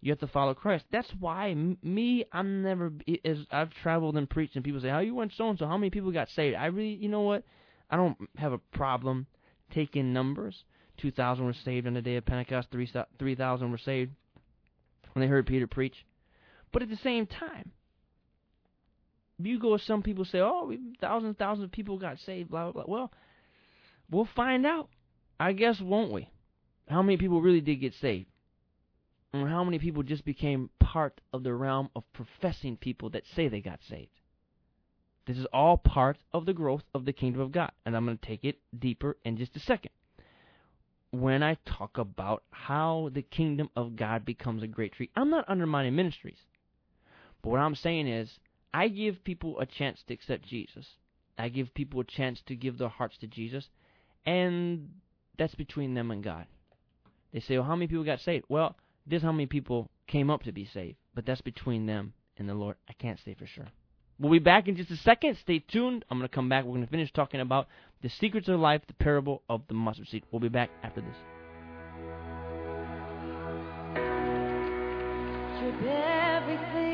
[0.00, 0.84] You have to follow Christ.
[0.90, 2.92] That's why me, I'm never.
[3.24, 5.66] As I've traveled and preached, and people say, "How you went so and so?
[5.66, 7.44] How many people got saved?" I really, you know what?
[7.88, 9.26] I don't have a problem
[9.70, 10.64] taking numbers.
[11.02, 12.68] Two thousand were saved on the day of Pentecost.
[12.70, 12.88] Three
[13.18, 14.12] three thousand were saved
[15.12, 16.06] when they heard Peter preach.
[16.72, 17.72] But at the same time,
[19.36, 19.76] you go.
[19.78, 22.94] Some people say, "Oh, thousands, thousands of people got saved." Blah blah blah.
[22.94, 23.12] Well,
[24.12, 24.90] we'll find out.
[25.40, 26.30] I guess, won't we?
[26.88, 28.28] How many people really did get saved?
[29.32, 33.48] And how many people just became part of the realm of professing people that say
[33.48, 34.20] they got saved?
[35.26, 37.72] This is all part of the growth of the kingdom of God.
[37.84, 39.90] And I'm going to take it deeper in just a second.
[41.12, 45.48] When I talk about how the kingdom of God becomes a great tree, I'm not
[45.48, 46.38] undermining ministries.
[47.42, 48.40] But what I'm saying is,
[48.72, 50.86] I give people a chance to accept Jesus.
[51.38, 53.68] I give people a chance to give their hearts to Jesus.
[54.24, 54.88] And
[55.38, 56.46] that's between them and God.
[57.32, 58.46] They say, well, how many people got saved?
[58.48, 60.96] Well, this is how many people came up to be saved.
[61.14, 62.76] But that's between them and the Lord.
[62.88, 63.68] I can't say for sure.
[64.22, 65.36] We'll be back in just a second.
[65.42, 66.04] Stay tuned.
[66.08, 66.64] I'm going to come back.
[66.64, 67.66] We're going to finish talking about
[68.02, 70.22] the secrets of life, the parable of the mustard seed.
[70.30, 71.16] We'll be back after this.
[75.62, 76.91] strip everything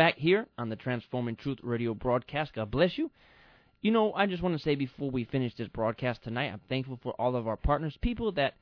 [0.00, 2.54] back here on the Transforming Truth radio broadcast.
[2.54, 3.10] God bless you.
[3.82, 6.98] You know, I just want to say before we finish this broadcast tonight, I'm thankful
[7.02, 8.54] for all of our partners, people that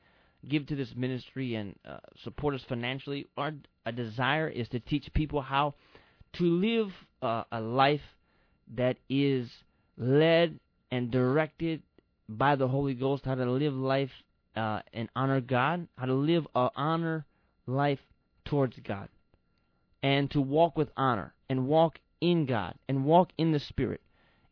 [0.49, 3.27] give to this ministry and uh, support us financially.
[3.37, 3.53] Our
[3.85, 5.75] a desire is to teach people how
[6.33, 6.89] to live
[7.21, 8.01] uh, a life
[8.75, 9.49] that is
[9.97, 10.59] led
[10.91, 11.83] and directed
[12.27, 14.11] by the Holy Ghost, how to live life
[14.57, 17.25] uh, and honor God, how to live a honor
[17.65, 17.99] life
[18.43, 19.07] towards God,
[20.01, 24.01] and to walk with honor and walk in God and walk in the Spirit.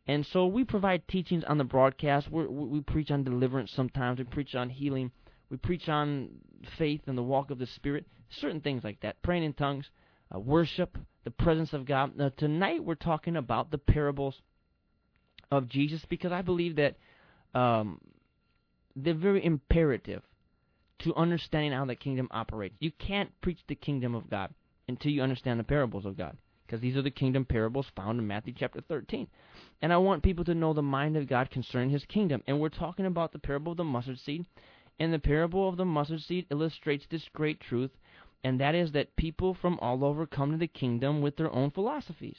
[0.06, 2.30] And so we provide teachings on the broadcast.
[2.30, 4.18] We're, we preach on deliverance sometimes.
[4.18, 5.10] We preach on healing.
[5.50, 6.30] We preach on
[6.78, 8.06] faith and the walk of the Spirit.
[8.30, 9.22] Certain things like that.
[9.22, 9.90] Praying in tongues,
[10.34, 12.16] uh, worship, the presence of God.
[12.16, 14.40] Now, tonight we're talking about the parables
[15.50, 16.96] of Jesus because I believe that
[17.54, 18.00] um,
[18.96, 20.22] they're very imperative
[21.00, 22.74] to understanding how the kingdom operates.
[22.80, 24.52] You can't preach the kingdom of God
[24.88, 26.36] until you understand the parables of God
[26.68, 29.26] because these are the kingdom parables found in Matthew chapter 13.
[29.80, 32.42] And I want people to know the mind of God concerning his kingdom.
[32.46, 34.44] And we're talking about the parable of the mustard seed.
[35.00, 37.92] And the parable of the mustard seed illustrates this great truth,
[38.42, 41.70] and that is that people from all over come to the kingdom with their own
[41.70, 42.36] philosophies.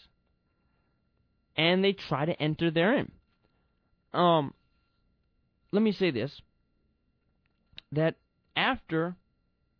[1.55, 3.11] And they try to enter therein.
[4.13, 4.53] Um,
[5.71, 6.41] let me say this
[7.91, 8.15] that
[8.55, 9.15] after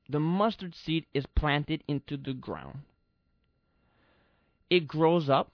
[0.10, 2.80] the mustard seed is planted into the ground,
[4.70, 5.52] it grows up.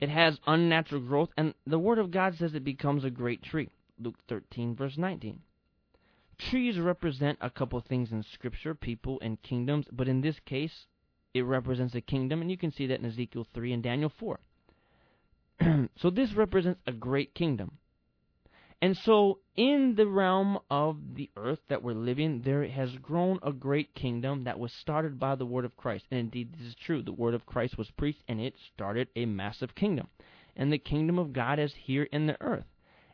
[0.00, 3.68] It has unnatural growth, and the Word of God says it becomes a great tree.
[3.98, 5.40] Luke 13, verse 19.
[6.38, 10.86] Trees represent a couple things in Scripture, people and kingdoms, but in this case,
[11.34, 14.40] it represents a kingdom, and you can see that in Ezekiel 3 and Daniel 4.
[15.96, 17.78] so this represents a great kingdom.
[18.82, 23.52] And so, in the realm of the earth that we're living, there has grown a
[23.52, 26.06] great kingdom that was started by the word of Christ.
[26.10, 27.02] And indeed, this is true.
[27.02, 30.08] The word of Christ was preached, and it started a massive kingdom.
[30.56, 32.64] And the kingdom of God is here in the earth.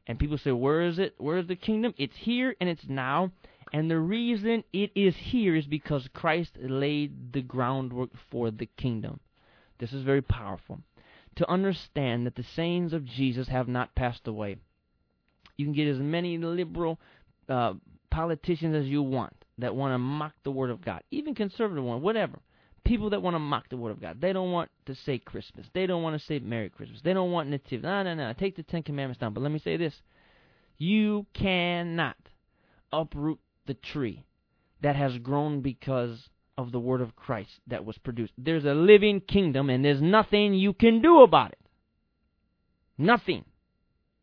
[0.07, 1.15] And people say, Where is it?
[1.19, 1.95] Where is the kingdom?
[1.97, 3.33] It's here and it's now.
[3.73, 9.19] And the reason it is here is because Christ laid the groundwork for the kingdom.
[9.79, 10.81] This is very powerful.
[11.35, 14.59] To understand that the sayings of Jesus have not passed away.
[15.57, 16.99] You can get as many liberal
[17.49, 17.75] uh,
[18.11, 22.03] politicians as you want that want to mock the Word of God, even conservative ones,
[22.03, 22.39] whatever.
[22.85, 24.21] People that want to mock the Word of God.
[24.21, 25.67] They don't want to say Christmas.
[25.75, 27.01] They don't want to say Merry Christmas.
[27.03, 27.87] They don't want nativity.
[27.87, 28.33] No, no, no.
[28.33, 29.35] Take the Ten Commandments down.
[29.35, 29.95] But let me say this:
[30.79, 32.17] you cannot
[32.93, 34.25] uproot the tree
[34.83, 38.33] that has grown because of the Word of Christ that was produced.
[38.39, 41.59] There's a living kingdom, and there's nothing you can do about it.
[42.97, 43.45] Nothing.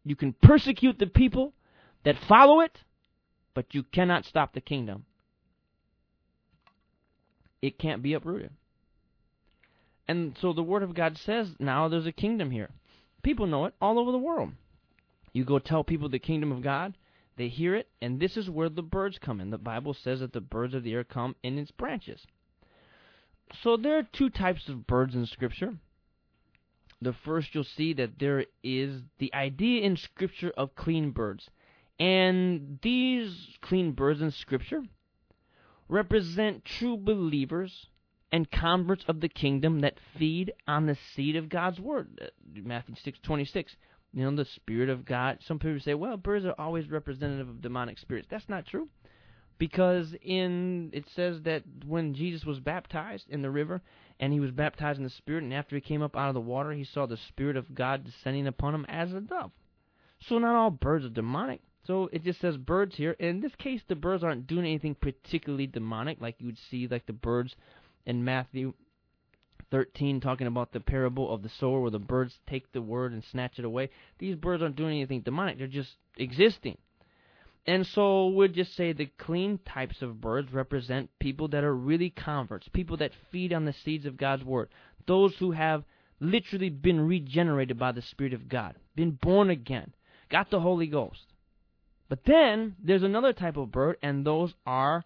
[0.05, 1.53] You can persecute the people
[2.03, 2.79] that follow it,
[3.53, 5.05] but you cannot stop the kingdom.
[7.61, 8.51] It can't be uprooted.
[10.07, 12.69] And so the Word of God says now there's a kingdom here.
[13.21, 14.51] People know it all over the world.
[15.31, 16.95] You go tell people the kingdom of God,
[17.37, 19.49] they hear it, and this is where the birds come in.
[19.49, 22.27] The Bible says that the birds of the air come in its branches.
[23.61, 25.75] So there are two types of birds in Scripture
[27.03, 31.49] the first you'll see that there is the idea in Scripture of clean birds.
[31.99, 34.83] And these clean birds in Scripture
[35.87, 37.87] represent true believers
[38.31, 42.19] and converts of the kingdom that feed on the seed of God's word.
[42.21, 42.27] Uh,
[42.63, 43.75] Matthew 6:26.
[44.11, 45.39] You know, the spirit of God.
[45.41, 48.89] Some people say, "Well, birds are always representative of demonic spirits." That's not true
[49.57, 53.81] because in it says that when Jesus was baptized in the river
[54.19, 56.41] and he was baptized in the spirit and after he came up out of the
[56.41, 59.51] water he saw the spirit of God descending upon him as a dove.
[60.27, 61.61] So not all birds are demonic.
[61.85, 63.11] So it just says birds here.
[63.19, 67.05] In this case the birds aren't doing anything particularly demonic like you would see like
[67.05, 67.55] the birds
[68.05, 68.73] in Matthew
[69.71, 73.23] 13 talking about the parable of the sower where the birds take the word and
[73.23, 73.89] snatch it away.
[74.19, 75.57] These birds aren't doing anything demonic.
[75.57, 76.77] They're just existing.
[77.65, 82.09] And so we'll just say the clean types of birds represent people that are really
[82.09, 84.69] converts, people that feed on the seeds of God's Word,
[85.07, 85.83] those who have
[86.19, 89.93] literally been regenerated by the Spirit of God, been born again,
[90.29, 91.25] got the Holy Ghost.
[92.09, 95.05] But then there's another type of bird, and those are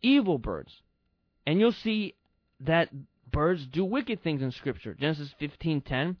[0.00, 0.82] evil birds.
[1.46, 2.14] And you'll see
[2.60, 2.90] that
[3.30, 4.94] birds do wicked things in Scripture.
[4.94, 6.16] Genesis 15:10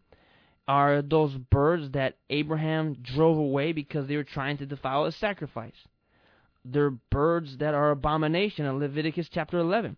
[0.70, 5.74] are those birds that Abraham drove away because they were trying to defile a sacrifice.
[6.64, 9.96] They're birds that are abomination in Leviticus chapter 11.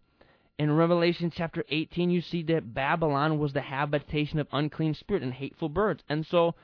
[0.59, 5.35] In Revelation chapter 18, you see that Babylon was the habitation of unclean spirit and
[5.35, 6.03] hateful birds.
[6.09, 6.55] And so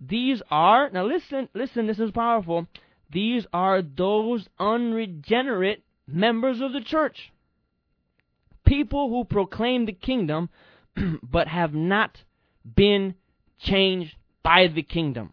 [0.00, 2.66] these are, now listen, listen, this is powerful.
[3.12, 7.32] These are those unregenerate members of the church.
[8.64, 10.48] People who proclaim the kingdom
[11.22, 12.16] but have not
[12.74, 13.14] been
[13.58, 15.32] changed by the kingdom.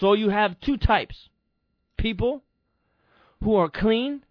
[0.00, 1.28] So you have two types
[1.96, 2.42] people
[3.42, 4.22] who are clean,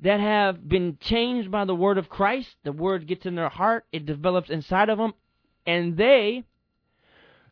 [0.00, 2.56] that have been changed by the word of Christ.
[2.62, 5.14] The word gets in their heart, it develops inside of them,
[5.66, 6.44] and they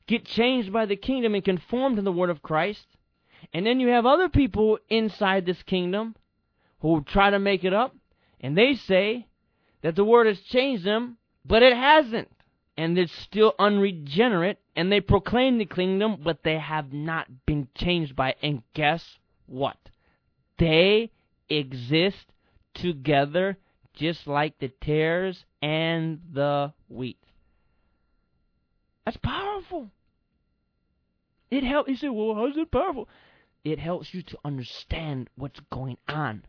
[0.07, 2.87] get changed by the kingdom and conformed to the word of Christ.
[3.55, 6.15] And then you have other people inside this kingdom
[6.81, 7.95] who try to make it up,
[8.41, 9.27] and they say
[9.83, 12.29] that the word has changed them, but it hasn't.
[12.77, 18.17] And it's still unregenerate, and they proclaim the kingdom, but they have not been changed
[18.17, 18.39] by it.
[18.43, 19.77] And guess what?
[20.59, 21.11] They
[21.51, 22.27] exist
[22.75, 23.59] together
[23.95, 27.19] just like the tares and the wheat.
[29.05, 29.91] That's powerful.
[31.51, 31.91] It helps.
[31.91, 33.09] You say, well, how's it powerful?
[33.65, 36.45] It helps you to understand what's going on.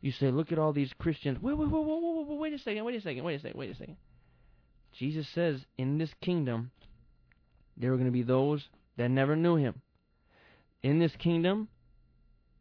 [0.00, 1.40] You say, look at all these Christians.
[1.40, 3.58] Wait, wait, wait, wait, wait, wait, wait a second, wait a second, wait a second,
[3.58, 3.96] wait a second.
[4.96, 6.70] Jesus says, in this kingdom,
[7.76, 9.80] there are going to be those that never knew him.
[10.82, 11.68] In this kingdom,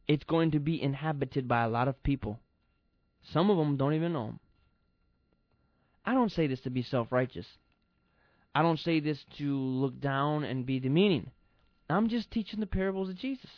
[0.08, 2.40] it's going to be inhabited by a lot of people.
[3.34, 4.40] Some of them don't even know him.
[6.06, 7.46] I don't say this to be self righteous.
[8.56, 11.32] I don't say this to look down and be demeaning.
[11.90, 13.50] I'm just teaching the parables of Jesus.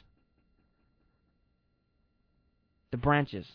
[2.91, 3.47] The branches.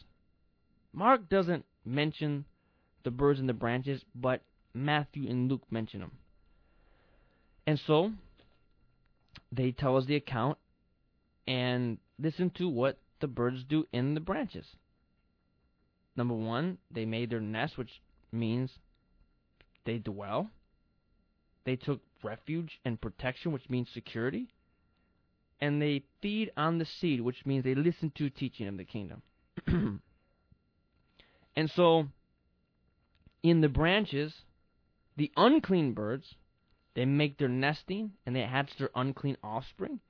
[0.92, 2.46] Mark doesn't mention
[3.04, 4.40] the birds and the branches, but
[4.76, 6.12] Matthew and Luke mention them.
[7.66, 8.12] And so,
[9.50, 10.58] they tell us the account
[11.48, 14.66] and listen to what the birds do in the branches.
[16.14, 18.00] Number one, they made their nest, which
[18.30, 18.70] means
[19.84, 20.50] they dwell.
[21.64, 24.48] They took refuge and protection, which means security.
[25.60, 29.22] And they feed on the seed, which means they listen to teaching of the kingdom.
[31.56, 32.08] and so,
[33.42, 34.34] in the branches,
[35.16, 36.34] the unclean birds,
[36.94, 40.00] they make their nesting and they hatch their unclean offspring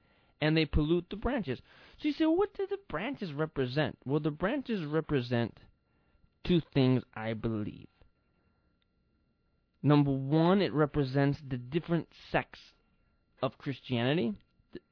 [0.40, 1.61] and they pollute the branches.
[1.98, 3.98] So you say, what do the branches represent?
[4.04, 5.59] Well, the branches represent
[6.44, 7.88] two things, I believe.
[9.82, 12.59] Number one, it represents the different sects
[13.42, 14.34] of Christianity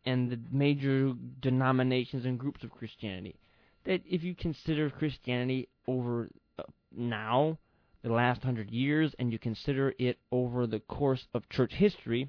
[0.05, 3.37] and the major denominations and groups of Christianity.
[3.85, 6.63] That if you consider Christianity over uh,
[6.97, 7.59] now,
[8.05, 12.29] the last hundred years, and you consider it over the course of church history,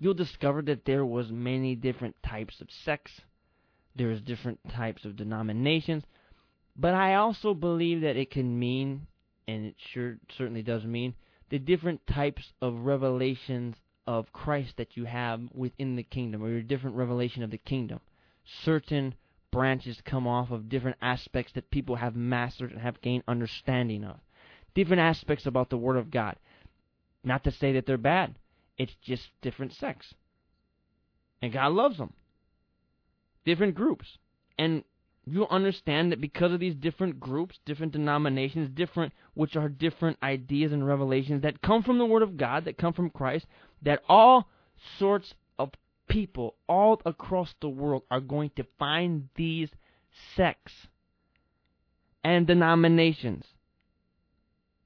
[0.00, 3.12] you'll discover that there was many different types of sects.
[3.94, 6.02] There's different types of denominations.
[6.76, 9.06] But I also believe that it can mean,
[9.46, 11.14] and it sure certainly does mean,
[11.50, 13.76] the different types of revelations
[14.08, 18.00] of Christ that you have within the kingdom, or your different revelation of the kingdom.
[18.64, 19.14] Certain
[19.54, 24.18] branches come off of different aspects that people have mastered and have gained understanding of.
[24.74, 26.34] Different aspects about the Word of God.
[27.22, 28.34] Not to say that they're bad,
[28.76, 30.12] it's just different sects.
[31.40, 32.12] And God loves them.
[33.44, 34.18] Different groups.
[34.58, 34.82] And
[35.24, 40.72] you'll understand that because of these different groups, different denominations, different which are different ideas
[40.72, 43.46] and revelations that come from the Word of God, that come from Christ,
[43.82, 44.48] that all
[44.98, 45.34] sorts
[46.14, 49.68] people all across the world are going to find these
[50.36, 50.72] sects
[52.22, 53.44] and denominations.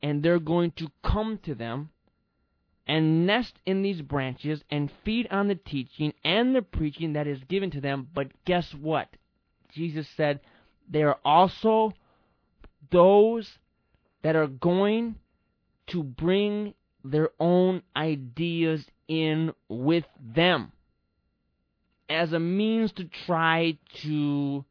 [0.03, 1.91] And they're going to come to them
[2.87, 7.45] and nest in these branches and feed on the teaching and the preaching that is
[7.45, 8.09] given to them.
[8.15, 9.09] But guess what?
[9.71, 10.41] Jesus said,
[10.89, 11.93] there are also
[12.91, 13.59] those
[14.23, 15.17] that are going
[15.89, 16.73] to bring
[17.05, 20.73] their own ideas in with them
[22.09, 24.65] as a means to try to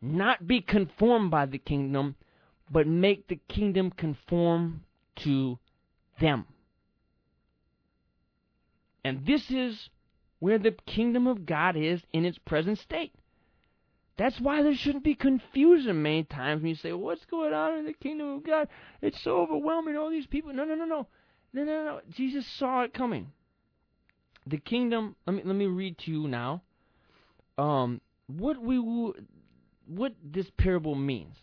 [0.00, 2.16] not be conformed by the kingdom,
[2.70, 4.84] but make the kingdom conform
[5.16, 5.58] to
[6.20, 6.46] them.
[9.04, 9.90] And this is
[10.38, 13.12] where the kingdom of God is in its present state.
[14.16, 17.86] That's why there shouldn't be confusion many times when you say, What's going on in
[17.86, 18.68] the kingdom of God?
[19.00, 20.52] It's so overwhelming, all these people.
[20.52, 21.06] No, no, no, no.
[21.52, 22.00] No, no, no.
[22.10, 23.32] Jesus saw it coming.
[24.46, 26.62] The kingdom, let me let me read to you now.
[27.58, 28.78] Um what we
[29.86, 31.36] what this parable means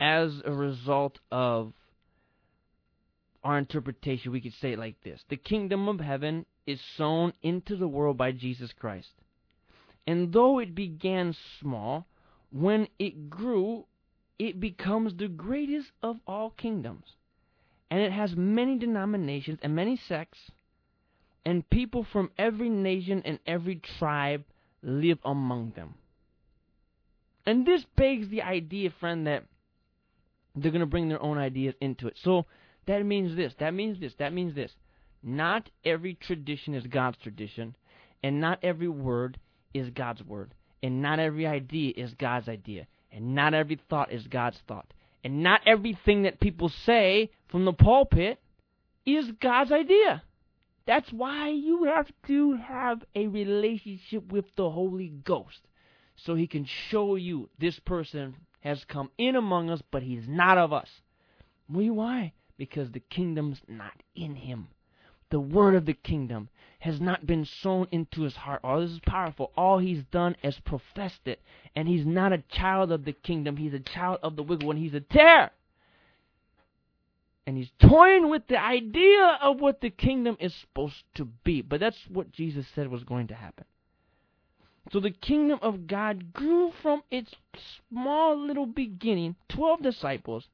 [0.00, 1.72] as a result of
[3.44, 7.76] our interpretation, we could say it like this The kingdom of heaven is sown into
[7.76, 9.12] the world by Jesus Christ.
[10.06, 12.06] And though it began small,
[12.50, 13.86] when it grew,
[14.38, 17.04] it becomes the greatest of all kingdoms.
[17.90, 20.38] And it has many denominations and many sects,
[21.44, 24.44] and people from every nation and every tribe
[24.82, 25.94] live among them.
[27.46, 29.44] And this begs the idea, friend, that
[30.54, 32.18] they're going to bring their own ideas into it.
[32.22, 32.46] So
[32.86, 34.72] that means this, that means this, that means this.
[35.22, 37.76] Not every tradition is God's tradition,
[38.22, 39.38] and not every word
[39.72, 44.26] is God's word, and not every idea is God's idea, and not every thought is
[44.26, 44.92] God's thought,
[45.24, 48.40] and not everything that people say from the pulpit
[49.06, 50.22] is God's idea.
[50.86, 55.60] That's why you have to have a relationship with the Holy Ghost
[56.16, 60.58] so he can show you this person has come in among us, but he's not
[60.58, 60.88] of us.
[61.68, 62.32] Why?
[62.56, 64.68] Because the kingdom's not in him.
[65.30, 66.48] The word of the kingdom
[66.80, 68.60] has not been sown into his heart.
[68.62, 69.52] Oh, this is powerful.
[69.56, 71.40] All he's done is professed it.
[71.74, 73.56] And he's not a child of the kingdom.
[73.56, 74.76] He's a child of the wicked one.
[74.76, 75.52] He's a tare
[77.46, 81.60] and he's toying with the idea of what the kingdom is supposed to be.
[81.60, 83.64] But that's what Jesus said was going to happen.
[84.92, 87.34] So the kingdom of God grew from its
[87.88, 90.48] small little beginning, 12 disciples,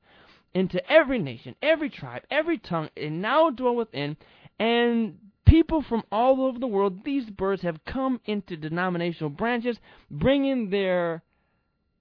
[0.55, 4.17] into every nation, every tribe, every tongue, and now dwell within.
[4.59, 9.79] And people from all over the world, these birds have come into denominational branches,
[10.11, 11.23] bringing their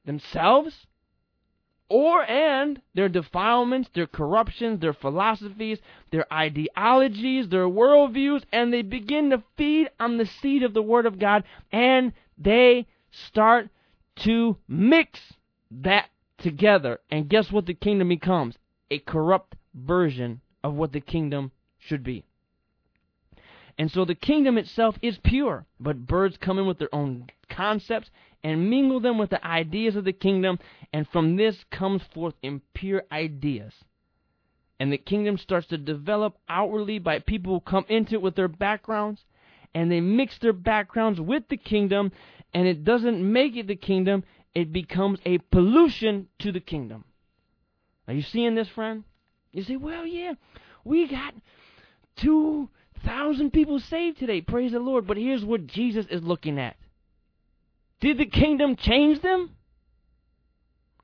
[0.05, 0.87] themselves
[1.89, 5.79] or and their defilements, their corruptions, their philosophies,
[6.11, 11.05] their ideologies, their worldviews, and they begin to feed on the seed of the Word
[11.05, 13.69] of God, and they start
[14.17, 15.19] to mix
[15.71, 16.99] that together.
[17.09, 18.55] And guess what the kingdom becomes?
[18.91, 22.25] A corrupt version of what the kingdom should be.
[23.77, 28.09] And so the kingdom itself is pure, but birds come in with their own concepts
[28.43, 30.57] and mingle them with the ideas of the kingdom,
[30.93, 33.73] and from this comes forth impure ideas.
[34.79, 38.47] And the kingdom starts to develop outwardly by people who come into it with their
[38.47, 39.25] backgrounds,
[39.73, 42.11] and they mix their backgrounds with the kingdom,
[42.53, 44.23] and it doesn't make it the kingdom,
[44.55, 47.03] it becomes a pollution to the kingdom.
[48.07, 49.03] Are you seeing this, friend?
[49.51, 50.33] You say, well, yeah,
[50.83, 51.33] we got
[53.03, 54.41] 2,000 people saved today.
[54.41, 55.07] Praise the Lord.
[55.07, 56.75] But here's what Jesus is looking at
[57.99, 59.51] did the kingdom change them?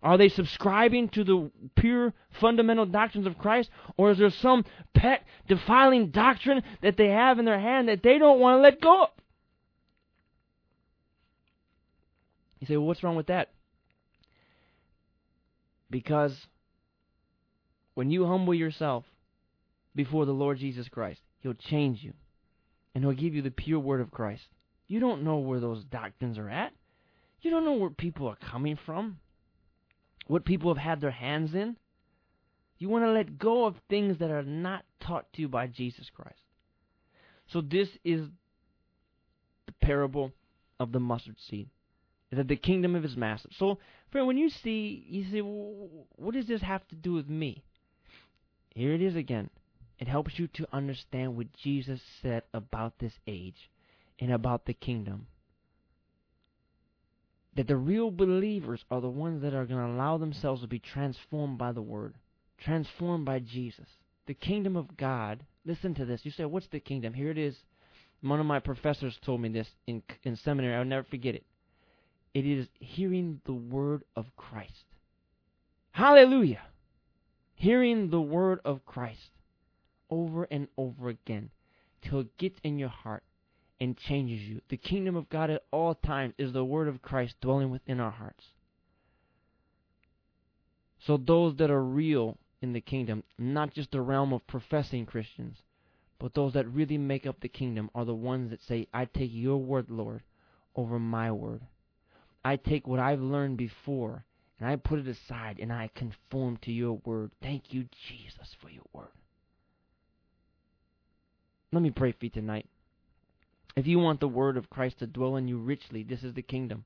[0.04, 3.70] Are they subscribing to the pure fundamental doctrines of Christ?
[3.96, 8.18] Or is there some pet defiling doctrine that they have in their hand that they
[8.18, 9.10] don't want to let go of?
[12.60, 13.50] You say, well, what's wrong with that?
[15.90, 16.48] Because
[17.94, 19.06] when you humble yourself
[19.96, 22.14] before the Lord Jesus Christ, He'll change you.
[22.96, 24.44] And He'll give you the pure word of Christ.
[24.88, 26.74] You don't know where those doctrines are at.
[27.42, 29.20] You don't know where people are coming from,
[30.28, 31.76] what people have had their hands in.
[32.80, 36.10] You want to let go of things that are not taught to you by Jesus
[36.16, 36.40] Christ.
[37.48, 38.30] So this is
[39.66, 40.32] the parable
[40.80, 41.70] of the mustard seed.
[42.32, 43.50] That the kingdom of his master.
[43.58, 43.78] So,
[44.12, 47.64] friend, when you see, you say, well, what does this have to do with me?
[48.74, 49.52] Here it is again.
[50.00, 53.70] It helps you to understand what Jesus said about this age
[54.20, 55.28] and about the kingdom
[57.56, 60.80] that the real believers are the ones that are going to allow themselves to be
[60.80, 62.16] transformed by the Word,
[62.58, 63.88] transformed by Jesus.
[64.26, 66.22] The kingdom of God, listen to this.
[66.24, 67.14] You say, What's the kingdom?
[67.14, 67.56] Here it is.
[68.22, 70.76] One of my professors told me this in, in seminary.
[70.76, 71.46] I'll never forget it.
[72.34, 74.86] It is hearing the Word of Christ.
[75.92, 76.62] Hallelujah!
[77.54, 79.30] Hearing the Word of Christ
[80.14, 81.50] over and over again
[82.04, 83.24] till it gets in your heart
[83.82, 84.62] and changes you.
[84.70, 88.12] The kingdom of God at all times is the word of Christ dwelling within our
[88.12, 88.46] hearts.
[91.00, 95.58] So those that are real in the kingdom, not just the realm of professing Christians,
[96.20, 99.32] but those that really make up the kingdom are the ones that say, I take
[99.34, 100.22] your word, Lord,
[100.76, 101.62] over my word.
[102.46, 104.26] I take what I've learned before
[104.60, 107.32] and I put it aside and I conform to your word.
[107.42, 109.10] Thank you, Jesus, for your word.
[111.74, 112.68] Let me pray for you tonight.
[113.76, 116.44] If you want the word of Christ to dwell in you richly, this is the
[116.44, 116.86] kingdom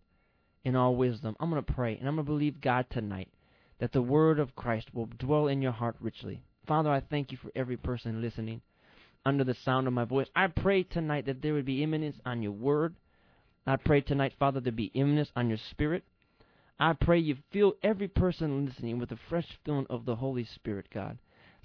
[0.63, 1.35] in all wisdom.
[1.41, 3.27] I'm going to pray and I'm going to believe God tonight
[3.79, 6.41] that the word of Christ will dwell in your heart richly.
[6.65, 8.61] Father, I thank you for every person listening
[9.25, 10.27] under the sound of my voice.
[10.33, 12.95] I pray tonight that there would be imminence on your word.
[13.65, 16.05] I pray tonight, Father, there be imminence on your spirit.
[16.79, 20.85] I pray you fill every person listening with a fresh filling of the Holy Spirit,
[20.93, 21.17] God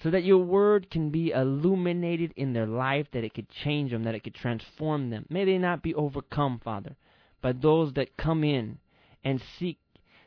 [0.03, 4.05] so that your word can be illuminated in their life, that it could change them,
[4.05, 5.27] that it could transform them.
[5.31, 6.97] May they not be overcome, Father,
[7.41, 8.79] by those that come in
[9.25, 9.79] and seek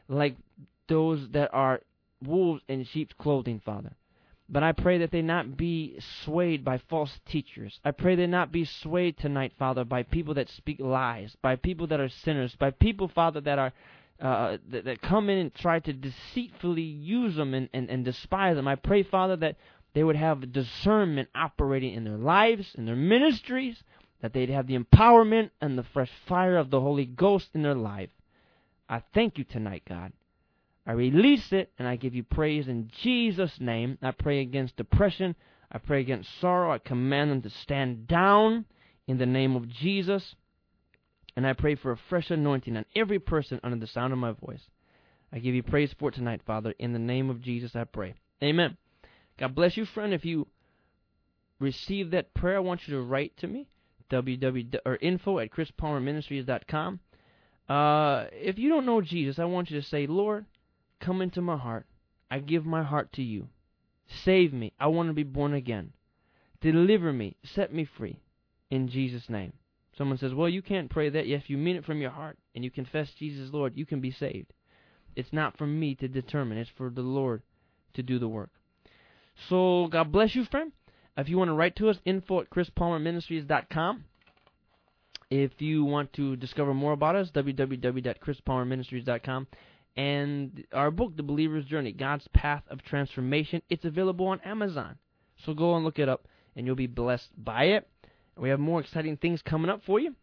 [0.08, 0.38] like
[0.88, 1.82] those that are
[2.26, 3.96] wolves in sheep's clothing, Father.
[4.48, 7.80] But I pray that they not be swayed by false teachers.
[7.84, 11.88] I pray they not be swayed tonight, Father, by people that speak lies, by people
[11.88, 13.74] that are sinners, by people, Father, that are
[14.22, 18.56] uh, that, that come in and try to deceitfully use them and, and, and despise
[18.56, 18.68] them.
[18.68, 19.58] I pray, Father, that
[19.94, 23.84] they would have discernment operating in their lives, in their ministries,
[24.22, 27.76] that they'd have the empowerment and the fresh fire of the Holy Ghost in their
[27.76, 28.10] life.
[28.88, 30.14] I thank you tonight, God.
[30.86, 33.98] I release it and I give you praise in Jesus' name.
[34.02, 35.36] I pray against depression.
[35.72, 36.72] I pray against sorrow.
[36.72, 38.66] I command them to stand down
[39.08, 40.36] in the name of Jesus.
[41.36, 44.32] And I pray for a fresh anointing on every person under the sound of my
[44.32, 44.62] voice.
[45.34, 46.74] I give you praise for it tonight, Father.
[46.80, 48.16] In the name of Jesus, I pray.
[48.42, 48.78] Amen.
[49.38, 50.14] God bless you, friend.
[50.14, 50.48] If you
[51.60, 53.68] receive that prayer, I want you to write to me,
[54.10, 57.00] www or info at chrispalmerministries.com.
[57.68, 60.46] Uh, if you don't know Jesus, I want you to say, Lord,
[61.00, 61.86] come into my heart.
[62.30, 63.50] I give my heart to you.
[64.08, 64.74] Save me.
[64.80, 65.94] I want to be born again.
[66.62, 67.36] Deliver me.
[67.44, 68.20] Set me free.
[68.70, 69.54] In Jesus' name.
[69.98, 71.28] Someone says, Well, you can't pray that.
[71.28, 74.12] Yes, you mean it from your heart and you confess Jesus Lord, you can be
[74.12, 74.52] saved.
[75.16, 77.42] It's not for me to determine, it's for the Lord
[77.94, 78.50] to do the work.
[79.50, 80.72] So, God bless you, friend.
[81.18, 84.04] If you want to write to us, info at chrispalmerministries.com.
[85.30, 89.48] If you want to discover more about us, www.chrispalmerministries.com.
[89.98, 94.98] And our book, The Believer's Journey God's Path of Transformation, it's available on Amazon.
[95.46, 97.88] So go and look it up, and you'll be blessed by it.
[98.38, 100.16] We have more exciting things coming up for you.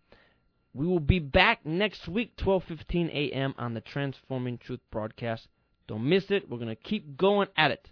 [0.75, 3.55] We will be back next week, 12:15 a.m.
[3.59, 5.49] on the Transforming Truth broadcast.
[5.87, 6.49] Don't miss it.
[6.49, 7.91] We're going to keep going at it.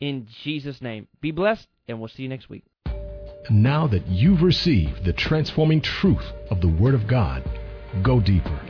[0.00, 1.08] In Jesus' name.
[1.20, 2.64] Be blessed, and we'll see you next week.
[3.50, 7.42] Now that you've received the transforming truth of the Word of God,
[8.02, 8.60] go deeper.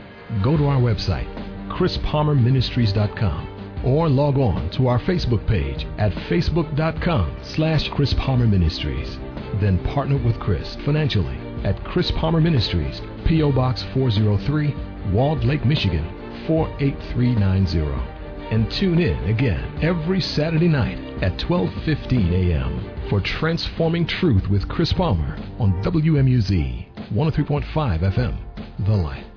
[0.41, 1.27] Go to our website,
[1.69, 3.47] chrispalmerministries.com
[3.85, 8.49] or log on to our Facebook page at facebook.com slash chrispalmerministries.
[8.49, 9.30] Ministries.
[9.59, 13.51] Then partner with Chris financially at Chris Palmer Ministries, P.O.
[13.51, 14.75] Box 403,
[15.11, 16.05] Walled Lake, Michigan
[16.47, 18.21] 48390.
[18.51, 23.07] And tune in again every Saturday night at 12:15 a.m.
[23.09, 28.37] for Transforming Truth with Chris Palmer on WMUZ 103.5 FM,
[28.85, 29.30] The Light.